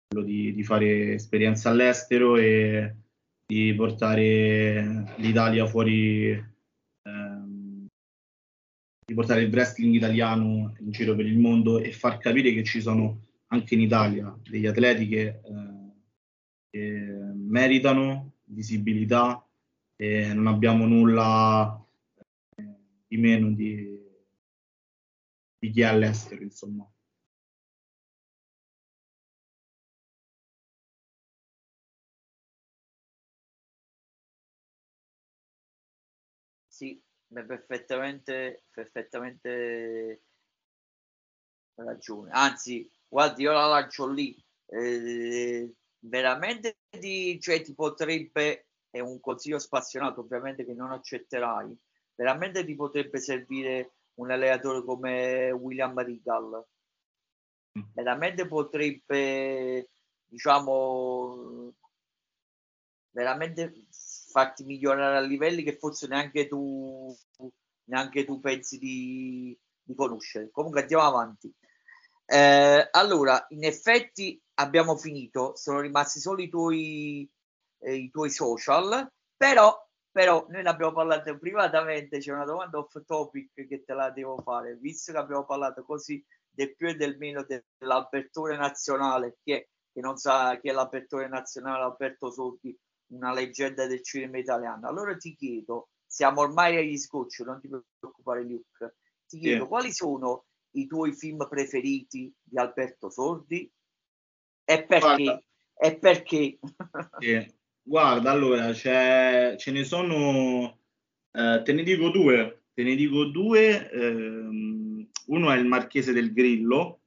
quello 0.07 0.25
di, 0.25 0.53
di 0.53 0.63
fare 0.63 1.13
esperienza 1.13 1.69
all'estero 1.69 2.37
e 2.37 2.95
di 3.45 3.73
portare 3.75 5.13
l'Italia 5.17 5.65
fuori, 5.67 6.53
di 9.05 9.13
portare 9.13 9.43
il 9.43 9.51
wrestling 9.51 9.93
italiano 9.93 10.75
in 10.79 10.91
giro 10.91 11.15
per 11.15 11.27
il 11.27 11.37
mondo 11.37 11.79
e 11.79 11.91
far 11.91 12.17
capire 12.17 12.51
che 12.53 12.63
ci 12.63 12.81
sono 12.81 13.21
anche 13.47 13.75
in 13.75 13.81
Italia 13.81 14.35
degli 14.41 14.65
atleti 14.65 15.07
che, 15.07 15.21
eh, 15.27 15.91
che 16.71 16.79
meritano 17.35 18.33
visibilità 18.45 19.47
e 19.95 20.33
non 20.33 20.47
abbiamo 20.47 20.87
nulla 20.87 21.84
di 23.07 23.17
meno 23.17 23.51
di, 23.51 23.99
di 25.59 25.69
chi 25.69 25.81
è 25.81 25.83
all'estero, 25.83 26.43
insomma. 26.43 26.89
Sì, 36.67 37.01
perfettamente, 37.27 38.65
perfettamente 38.69 40.21
ragione. 41.75 42.31
Anzi, 42.31 42.89
guardi, 43.07 43.43
io 43.43 43.51
la 43.51 43.65
lancio 43.67 44.07
lì. 44.07 44.35
Eh, 44.67 45.71
veramente 45.99 46.77
ti, 46.89 47.39
cioè, 47.39 47.61
ti 47.61 47.73
potrebbe, 47.73 48.67
è 48.89 48.99
un 48.99 49.19
consiglio 49.19 49.59
spassionato 49.59 50.21
ovviamente 50.21 50.65
che 50.65 50.73
non 50.73 50.91
accetterai, 50.91 51.77
veramente 52.15 52.65
ti 52.65 52.75
potrebbe 52.75 53.19
servire 53.19 53.93
un 54.15 54.31
allenatore 54.31 54.83
come 54.83 55.51
William 55.51 55.97
Regal. 55.99 56.65
Mm. 57.77 57.83
Veramente 57.93 58.47
potrebbe, 58.47 59.89
diciamo, 60.25 61.73
veramente 63.11 63.73
farti 64.31 64.63
migliorare 64.63 65.17
a 65.17 65.21
livelli 65.21 65.63
che 65.63 65.77
forse 65.77 66.07
neanche 66.07 66.47
tu, 66.47 67.15
neanche 67.85 68.25
tu 68.25 68.39
pensi 68.39 68.77
di, 68.77 69.57
di 69.81 69.95
conoscere. 69.95 70.49
Comunque 70.51 70.81
andiamo 70.81 71.03
avanti. 71.03 71.53
Eh, 72.25 72.87
allora, 72.91 73.45
in 73.49 73.63
effetti 73.63 74.41
abbiamo 74.55 74.97
finito, 74.97 75.55
sono 75.55 75.79
rimasti 75.79 76.19
solo 76.19 76.41
i 76.41 76.49
tuoi, 76.49 77.29
eh, 77.79 77.95
i 77.95 78.09
tuoi 78.09 78.29
social, 78.29 79.09
però, 79.37 79.84
però 80.15 80.45
noi 80.47 80.63
ne 80.63 80.69
abbiamo 80.69 80.93
parlato 80.93 81.37
privatamente, 81.37 82.19
c'è 82.19 82.31
una 82.31 82.45
domanda 82.45 82.77
off 82.77 83.03
topic 83.05 83.67
che 83.67 83.83
te 83.83 83.93
la 83.93 84.11
devo 84.11 84.37
fare, 84.37 84.77
visto 84.77 85.11
che 85.11 85.17
abbiamo 85.17 85.43
parlato 85.43 85.83
così 85.83 86.25
del 86.49 86.73
più 86.73 86.87
e 86.87 86.95
del 86.95 87.17
meno 87.17 87.45
dell'apertura 87.45 88.55
nazionale, 88.55 89.39
chi 89.43 89.51
è, 89.51 89.67
che 89.91 89.99
non 89.99 90.15
sa 90.15 90.57
chi 90.61 90.69
è 90.69 90.71
l'apertura 90.71 91.27
nazionale, 91.27 91.83
Alberto 91.83 92.31
Sordi, 92.31 92.73
una 93.07 93.33
leggenda 93.33 93.87
del 93.87 94.01
cinema 94.01 94.37
italiano. 94.37 94.87
Allora 94.87 95.17
ti 95.17 95.35
chiedo, 95.35 95.89
siamo 96.05 96.39
ormai 96.39 96.77
agli 96.77 96.97
scotch, 96.97 97.39
non 97.39 97.59
ti 97.59 97.67
preoccupare 97.67 98.43
Luke, 98.43 98.95
ti 99.27 99.37
chiedo 99.37 99.57
yeah. 99.57 99.67
quali 99.67 99.91
sono 99.91 100.45
i 100.75 100.87
tuoi 100.87 101.11
film 101.11 101.45
preferiti 101.49 102.33
di 102.41 102.57
Alberto 102.57 103.09
Sordi 103.09 103.69
e 104.63 104.85
perché? 104.85 105.23
Guarda, 105.23 105.43
e 105.73 105.97
perché? 105.97 106.59
yeah. 107.19 107.45
Guarda, 107.87 108.31
allora 108.31 108.73
ce 108.73 109.57
ne 109.67 109.83
sono, 109.83 110.79
eh, 111.31 111.61
te 111.63 111.71
ne 111.71 111.83
dico 111.83 112.09
due, 112.09 112.63
te 112.73 112.81
ne 112.81 112.95
dico 112.95 113.25
due, 113.25 113.91
ehm, 113.91 115.07
uno 115.27 115.51
è 115.51 115.57
il 115.59 115.65
Marchese 115.67 116.11
del 116.11 116.33
Grillo, 116.33 117.01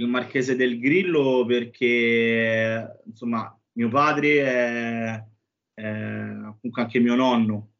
il 0.00 0.08
Marchese 0.08 0.56
del 0.56 0.80
Grillo 0.80 1.44
perché 1.46 3.00
insomma 3.06 3.56
mio 3.74 3.88
padre 3.88 4.44
è, 4.44 5.24
è 5.74 6.26
comunque 6.58 6.82
anche 6.82 6.98
mio 6.98 7.14
nonno. 7.14 7.74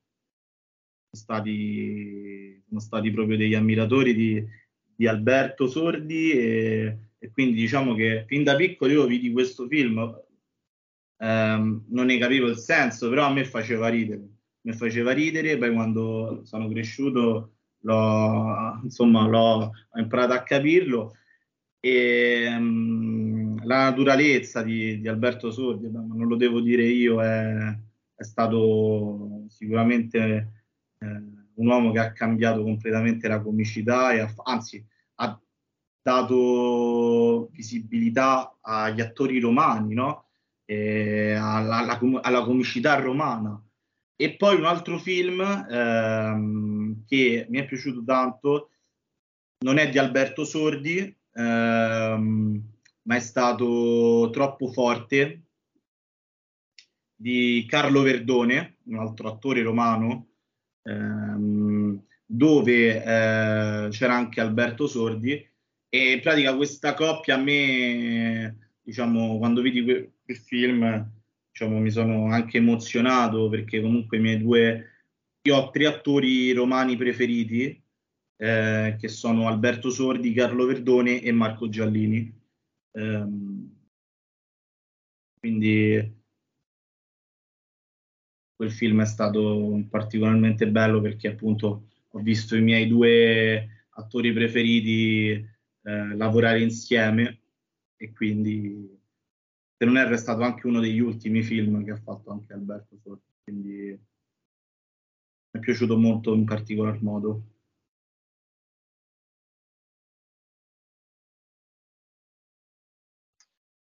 Sono 1.10 1.22
stati, 1.24 2.62
sono 2.68 2.80
stati 2.80 3.10
proprio 3.10 3.36
degli 3.36 3.54
ammiratori 3.54 4.14
di, 4.14 4.44
di 4.94 5.06
Alberto 5.08 5.66
Sordi 5.66 6.30
e, 6.30 6.98
e, 7.18 7.30
quindi 7.32 7.56
diciamo 7.56 7.94
che 7.94 8.24
fin 8.28 8.44
da 8.44 8.54
piccolo 8.54 8.92
io 8.92 9.06
vidi 9.06 9.32
questo 9.32 9.66
film 9.66 10.24
ehm, 11.18 11.84
non 11.88 12.06
ne 12.06 12.18
capivo 12.18 12.48
il 12.48 12.56
senso 12.56 13.08
però 13.08 13.26
a 13.26 13.32
me 13.32 13.44
faceva 13.44 13.88
ridere 13.88 14.28
mi 14.62 14.72
faceva 14.72 15.12
ridere 15.12 15.56
poi 15.56 15.72
quando 15.72 16.40
sono 16.44 16.68
cresciuto 16.68 17.52
l'ho, 17.80 18.80
insomma 18.82 19.26
l'ho, 19.26 19.70
ho 19.90 19.98
imparato 19.98 20.32
a 20.32 20.42
capirlo 20.42 21.14
e 21.80 22.46
um, 22.48 23.64
la 23.64 23.90
naturalezza 23.90 24.62
di, 24.62 25.00
di 25.00 25.08
Alberto 25.08 25.50
Sordi, 25.50 25.88
non 25.90 26.26
lo 26.26 26.36
devo 26.36 26.60
dire 26.60 26.82
io, 26.82 27.22
è, 27.22 27.78
è 28.14 28.22
stato 28.24 29.44
sicuramente 29.48 30.64
eh, 30.98 31.06
un 31.54 31.66
uomo 31.66 31.92
che 31.92 32.00
ha 32.00 32.12
cambiato 32.12 32.62
completamente 32.62 33.28
la 33.28 33.40
comicità 33.40 34.12
e 34.12 34.20
ha, 34.20 34.32
anzi 34.44 34.84
ha 35.16 35.40
dato 36.02 37.48
visibilità 37.52 38.56
agli 38.60 39.00
attori 39.00 39.38
romani, 39.38 39.94
no? 39.94 40.25
Alla, 40.74 41.78
alla, 41.78 41.98
alla, 42.22 42.42
comicità 42.42 42.94
romana. 42.96 43.60
E 44.16 44.36
poi 44.36 44.56
un 44.56 44.64
altro 44.64 44.98
film 44.98 45.40
ehm, 45.40 47.04
che 47.06 47.46
mi 47.48 47.58
è 47.58 47.66
piaciuto 47.66 48.02
tanto 48.04 48.70
non 49.58 49.78
è 49.78 49.88
di 49.88 49.98
Alberto 49.98 50.44
Sordi, 50.44 51.14
ehm, 51.32 52.62
ma 53.02 53.16
è 53.16 53.20
stato 53.20 54.30
troppo 54.32 54.68
forte 54.68 55.42
di 57.14 57.64
Carlo 57.68 58.02
Verdone, 58.02 58.76
un 58.84 58.98
altro 58.98 59.28
attore 59.28 59.62
romano, 59.62 60.28
ehm, 60.82 62.04
dove 62.26 63.02
eh, 63.02 63.88
c'era 63.90 64.14
anche 64.14 64.40
Alberto 64.40 64.86
Sordi 64.86 65.32
e 65.88 66.12
in 66.12 66.20
pratica 66.20 66.54
questa 66.56 66.94
coppia 66.94 67.36
a 67.36 67.38
me, 67.38 68.72
diciamo, 68.82 69.38
quando 69.38 69.62
quel, 69.62 70.12
quel 70.26 70.36
film, 70.36 71.10
diciamo, 71.50 71.78
mi 71.78 71.90
sono 71.90 72.26
anche 72.26 72.58
emozionato 72.58 73.48
perché 73.48 73.80
comunque 73.80 74.18
i 74.18 74.20
miei 74.20 74.38
due, 74.38 74.90
io 75.42 75.56
ho 75.56 75.70
tre 75.70 75.86
attori 75.86 76.52
romani 76.52 76.96
preferiti 76.96 77.80
eh, 78.36 78.96
che 78.98 79.08
sono 79.08 79.46
Alberto 79.46 79.88
Sordi, 79.90 80.32
Carlo 80.32 80.66
Verdone 80.66 81.22
e 81.22 81.32
Marco 81.32 81.68
Giallini. 81.68 82.34
Um, 82.92 83.74
quindi 85.38 86.14
quel 88.56 88.72
film 88.72 89.02
è 89.02 89.06
stato 89.06 89.84
particolarmente 89.88 90.66
bello 90.68 91.00
perché 91.00 91.28
appunto 91.28 91.88
ho 92.08 92.18
visto 92.20 92.56
i 92.56 92.62
miei 92.62 92.88
due 92.88 93.84
attori 93.90 94.32
preferiti 94.32 95.30
eh, 95.30 96.16
lavorare 96.16 96.62
insieme 96.62 97.42
e 97.96 98.12
quindi 98.12 98.95
se 99.78 99.84
non 99.84 99.98
è 99.98 100.06
restato 100.06 100.42
anche 100.42 100.66
uno 100.66 100.80
degli 100.80 101.00
ultimi 101.00 101.42
film 101.42 101.84
che 101.84 101.90
ha 101.90 102.00
fatto 102.00 102.30
anche 102.30 102.52
Alberto 102.54 102.96
Sordi, 103.02 103.32
quindi 103.42 103.70
mi 103.90 104.00
è 105.50 105.58
piaciuto 105.58 105.98
molto 105.98 106.34
in 106.34 106.44
particolar 106.44 107.02
modo. 107.02 107.42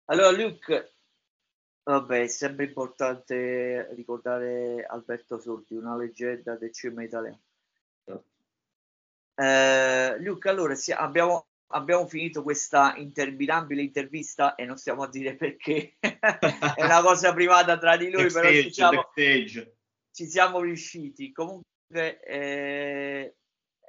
Allora, 0.06 0.30
Luke, 0.30 0.94
vabbè, 1.82 2.22
è 2.22 2.26
sempre 2.28 2.64
importante 2.64 3.94
ricordare 3.94 4.84
Alberto 4.84 5.38
Sordi, 5.38 5.76
una 5.76 5.96
leggenda 5.96 6.56
del 6.56 6.72
cinema 6.72 7.04
italiano. 7.04 7.40
Eh, 9.34 10.16
Luke, 10.20 10.48
allora 10.48 10.74
sì, 10.74 10.92
abbiamo, 10.92 11.47
abbiamo, 11.68 12.06
finito 12.06 12.42
questa 12.42 12.94
interminabile 12.96 13.82
intervista 13.82 14.54
e 14.54 14.64
non 14.64 14.76
stiamo 14.76 15.02
a 15.02 15.08
dire 15.08 15.34
perché, 15.36 15.96
è 16.00 16.84
una 16.84 17.02
cosa 17.02 17.32
privata 17.32 17.78
tra 17.78 17.96
di 17.96 18.10
noi, 18.10 18.30
però 18.30 18.48
ci 18.48 18.72
siamo, 18.72 19.10
ci 19.14 20.26
siamo 20.26 20.60
riusciti. 20.60 21.32
Comunque, 21.32 22.20
eh, 22.22 23.36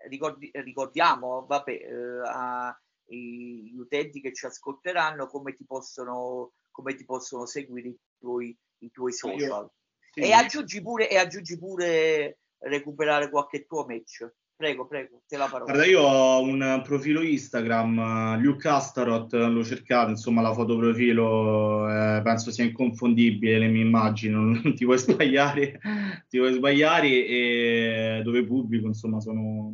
ricordi, 0.08 0.50
ricordiamo, 0.54 1.46
vabbè, 1.46 1.72
eh, 1.72 2.22
a 2.26 2.80
gli 3.16 3.78
utenti 3.78 4.22
che 4.22 4.34
ci 4.34 4.46
ascolteranno 4.46 5.28
come 5.28 5.54
ti 5.54 5.66
possono, 5.66 6.54
come 6.70 6.96
ti 6.96 7.06
possono 7.06 7.46
seguire 7.46 7.90
i 7.90 8.00
tuoi, 8.20 8.58
i 8.80 8.92
tuoi 8.92 9.14
social. 9.14 9.70
Sì. 10.12 10.22
E, 10.22 10.32
aggiungi 10.32 10.82
pure, 10.82 11.10
e 11.10 11.18
aggiungi 11.18 11.58
pure 11.58 12.40
recuperare 12.60 13.30
qualche 13.30 13.66
tuo 13.66 13.86
match. 13.86 14.30
Prego, 14.60 14.88
prego, 14.88 15.22
te 15.26 15.38
la 15.38 15.48
parola. 15.48 15.72
Guarda, 15.72 15.90
io 15.90 16.02
ho 16.02 16.42
un 16.42 16.82
profilo 16.84 17.22
Instagram, 17.22 18.42
Luke 18.42 18.68
Astaroth, 18.68 19.32
l'ho 19.32 19.64
cercato, 19.64 20.10
insomma 20.10 20.42
la 20.42 20.52
foto 20.52 20.78
profilo 20.78 21.90
eh, 21.90 22.22
penso 22.22 22.52
sia 22.52 22.66
inconfondibile, 22.66 23.58
le 23.58 23.70
mie 23.70 23.84
immagini, 23.84 24.34
non, 24.34 24.60
non 24.62 24.76
ti 24.76 24.84
puoi 24.84 24.98
sbagliare, 24.98 25.80
ti 26.28 26.40
puoi 26.40 26.52
sbagliare 26.52 27.08
e 27.08 28.22
dove 28.22 28.44
pubblico, 28.44 28.88
insomma, 28.88 29.22
sono 29.22 29.74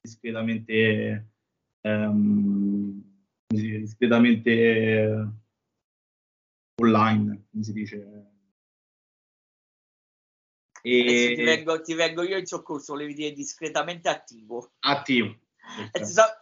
discretamente 0.00 1.28
ehm, 1.82 3.02
discretamente 3.46 4.50
eh, 4.50 5.28
online, 6.82 7.44
come 7.48 7.62
si 7.62 7.72
dice. 7.72 8.30
E... 10.88 11.34
Ti 11.34 11.42
vengo, 11.42 11.80
ti, 11.80 11.94
vengo, 11.94 12.22
io 12.22 12.38
in 12.38 12.46
soccorso, 12.46 12.92
volevi 12.92 13.12
dire 13.12 13.32
discretamente 13.32 14.08
attivo. 14.08 14.70
Attivo. 14.80 15.36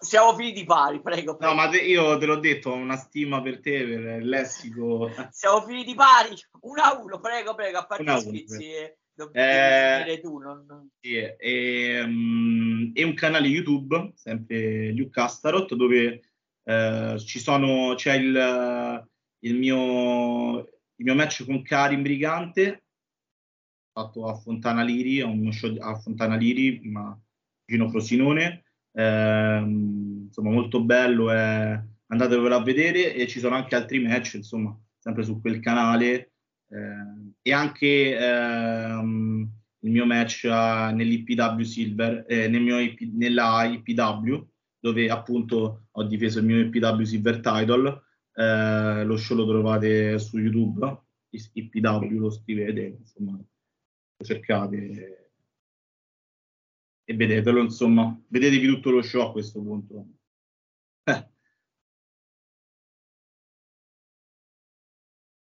Siamo 0.01 0.35
finiti 0.35 0.65
pari, 0.65 1.01
prego, 1.01 1.35
prego. 1.35 1.55
No, 1.55 1.59
ma 1.59 1.71
te, 1.71 1.79
io 1.79 2.19
te 2.19 2.27
l'ho 2.27 2.39
detto, 2.39 2.69
ho 2.69 2.75
una 2.75 2.97
stima 2.97 3.41
per 3.41 3.61
te, 3.61 3.87
per 3.87 4.21
il 4.21 4.29
lessico. 4.29 5.11
Siamo 5.33 5.63
finiti 5.63 5.95
pari, 5.95 6.37
1 6.61 6.83
a 6.83 7.01
1, 7.03 7.21
prego, 7.21 7.55
prego, 7.55 7.79
a 7.79 7.87
parte 7.87 8.21
scherzi. 8.21 8.65
Eh, 9.33 10.13
eh, 10.13 10.21
tu, 10.21 10.37
non... 10.39 10.91
sì, 11.01 11.15
e, 11.15 12.03
um, 12.03 12.91
e, 12.93 13.03
un 13.03 13.15
canale 13.15 13.47
YouTube, 13.47 14.13
sempre 14.15 14.91
Luke 14.93 15.21
Astarot, 15.21 15.73
dove 15.75 16.21
eh, 16.65 17.17
ci 17.25 17.39
sono, 17.39 17.95
c'è 17.95 18.17
il, 18.17 19.09
il, 19.39 19.57
mio, 19.57 20.59
il 20.59 21.05
mio 21.05 21.15
match 21.15 21.47
con 21.47 21.63
Karim 21.63 22.03
Brigante, 22.03 22.84
fatto 23.95 24.27
a 24.27 24.35
Fontana 24.35 24.83
Liri, 24.83 25.21
a 25.21 25.27
uno 25.27 25.53
show 25.53 25.73
a 25.79 25.95
Fontana 25.95 26.35
Liri, 26.35 26.81
ma 26.91 27.17
vicino 27.65 27.89
Frosinone. 27.89 28.65
Eh, 28.93 29.59
insomma, 30.27 30.51
molto 30.51 30.83
bello, 30.83 31.33
eh, 31.33 31.81
andatevelo 32.09 32.57
a 32.57 32.63
vedere 32.63 33.15
e 33.15 33.29
ci 33.29 33.39
sono 33.39 33.55
anche 33.55 33.77
altri 33.77 34.01
match, 34.01 34.35
insomma, 34.35 34.77
sempre 34.99 35.23
su 35.23 35.41
quel 35.41 35.61
canale. 35.61 36.33
Eh, 36.69 37.33
e 37.43 37.53
anche 37.53 38.19
ehm, 38.19 39.49
il 39.81 39.91
mio 39.91 40.07
match 40.07 40.45
uh, 40.45 40.95
nell'IPW 40.95 41.61
Silver, 41.63 42.25
eh, 42.27 42.49
nel 42.49 42.63
mio 42.63 42.79
IP, 42.79 43.01
nella 43.13 43.65
IPW, 43.65 44.45
dove 44.81 45.09
appunto 45.09 45.87
ho 45.91 46.03
difeso 46.05 46.41
il 46.41 46.47
mio 46.47 46.59
IPW 46.61 47.03
Silver 47.03 47.41
Title. 47.41 48.03
Eh, 48.35 49.05
lo 49.05 49.17
show 49.17 49.37
lo 49.37 49.47
trovate 49.47 50.19
su 50.19 50.39
YouTube, 50.39 51.03
IPW 51.31 52.19
lo 52.19 52.31
scrivete, 52.31 52.97
insomma, 52.99 53.39
cercate 54.23 55.25
e 57.05 57.15
vedetelo, 57.15 57.61
insomma, 57.61 58.19
vedetevi 58.29 58.67
tutto 58.67 58.91
lo 58.91 59.03
show 59.03 59.29
a 59.29 59.33
questo 59.33 59.61
punto. 59.61 60.07
Eh. 61.05 61.29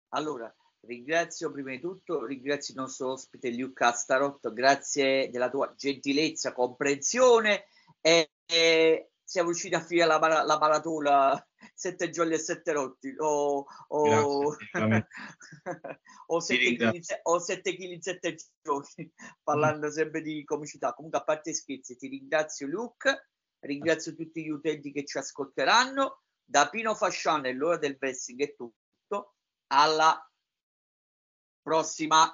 Allora, 0.10 0.54
ringrazio 0.82 1.52
prima 1.52 1.72
di 1.72 1.80
tutto, 1.80 2.26
ringrazio 2.26 2.76
il 2.76 2.80
nostro 2.82 3.12
ospite 3.12 3.52
Luke 3.52 3.84
Astarot, 3.84 4.54
grazie 4.54 5.30
della 5.32 5.50
tua 5.50 5.74
gentilezza, 5.76 6.54
comprensione 6.54 7.66
e, 8.02 8.32
e 8.46 9.12
siamo 9.28 9.50
riusciti 9.50 9.76
a 9.76 9.82
finire 9.82 10.08
la, 10.08 10.18
la 10.44 10.58
maratona 10.58 11.48
sette 11.74 12.10
giorni 12.10 12.36
e 12.36 12.38
sette 12.38 12.72
rotti 12.72 13.14
o, 13.18 13.66
o, 13.88 14.56
o, 16.28 16.40
sette 16.40 17.20
o 17.24 17.40
sette 17.40 17.70
in 17.72 18.02
sette 18.02 18.38
giorni 18.62 19.12
parlando 19.44 19.92
sempre 19.92 20.22
di 20.22 20.46
comicità. 20.46 20.94
Comunque 20.94 21.20
a 21.20 21.24
parte 21.24 21.54
scherzi 21.54 21.98
ti 21.98 22.08
ringrazio 22.08 22.68
Luke 22.68 23.32
ringrazio 23.60 24.16
tutti 24.16 24.44
gli 24.44 24.50
utenti 24.50 24.94
che 24.94 25.04
ci 25.04 25.18
ascolteranno. 25.18 26.22
Da 26.46 26.70
Pino 26.70 26.96
Fasciano 26.96 27.48
e 27.48 27.54
l'ora 27.54 27.78
del 27.78 27.98
wrestling 28.00 28.42
è 28.42 28.56
tutto. 28.56 29.36
Alla 29.74 30.18
prossima 31.62 32.34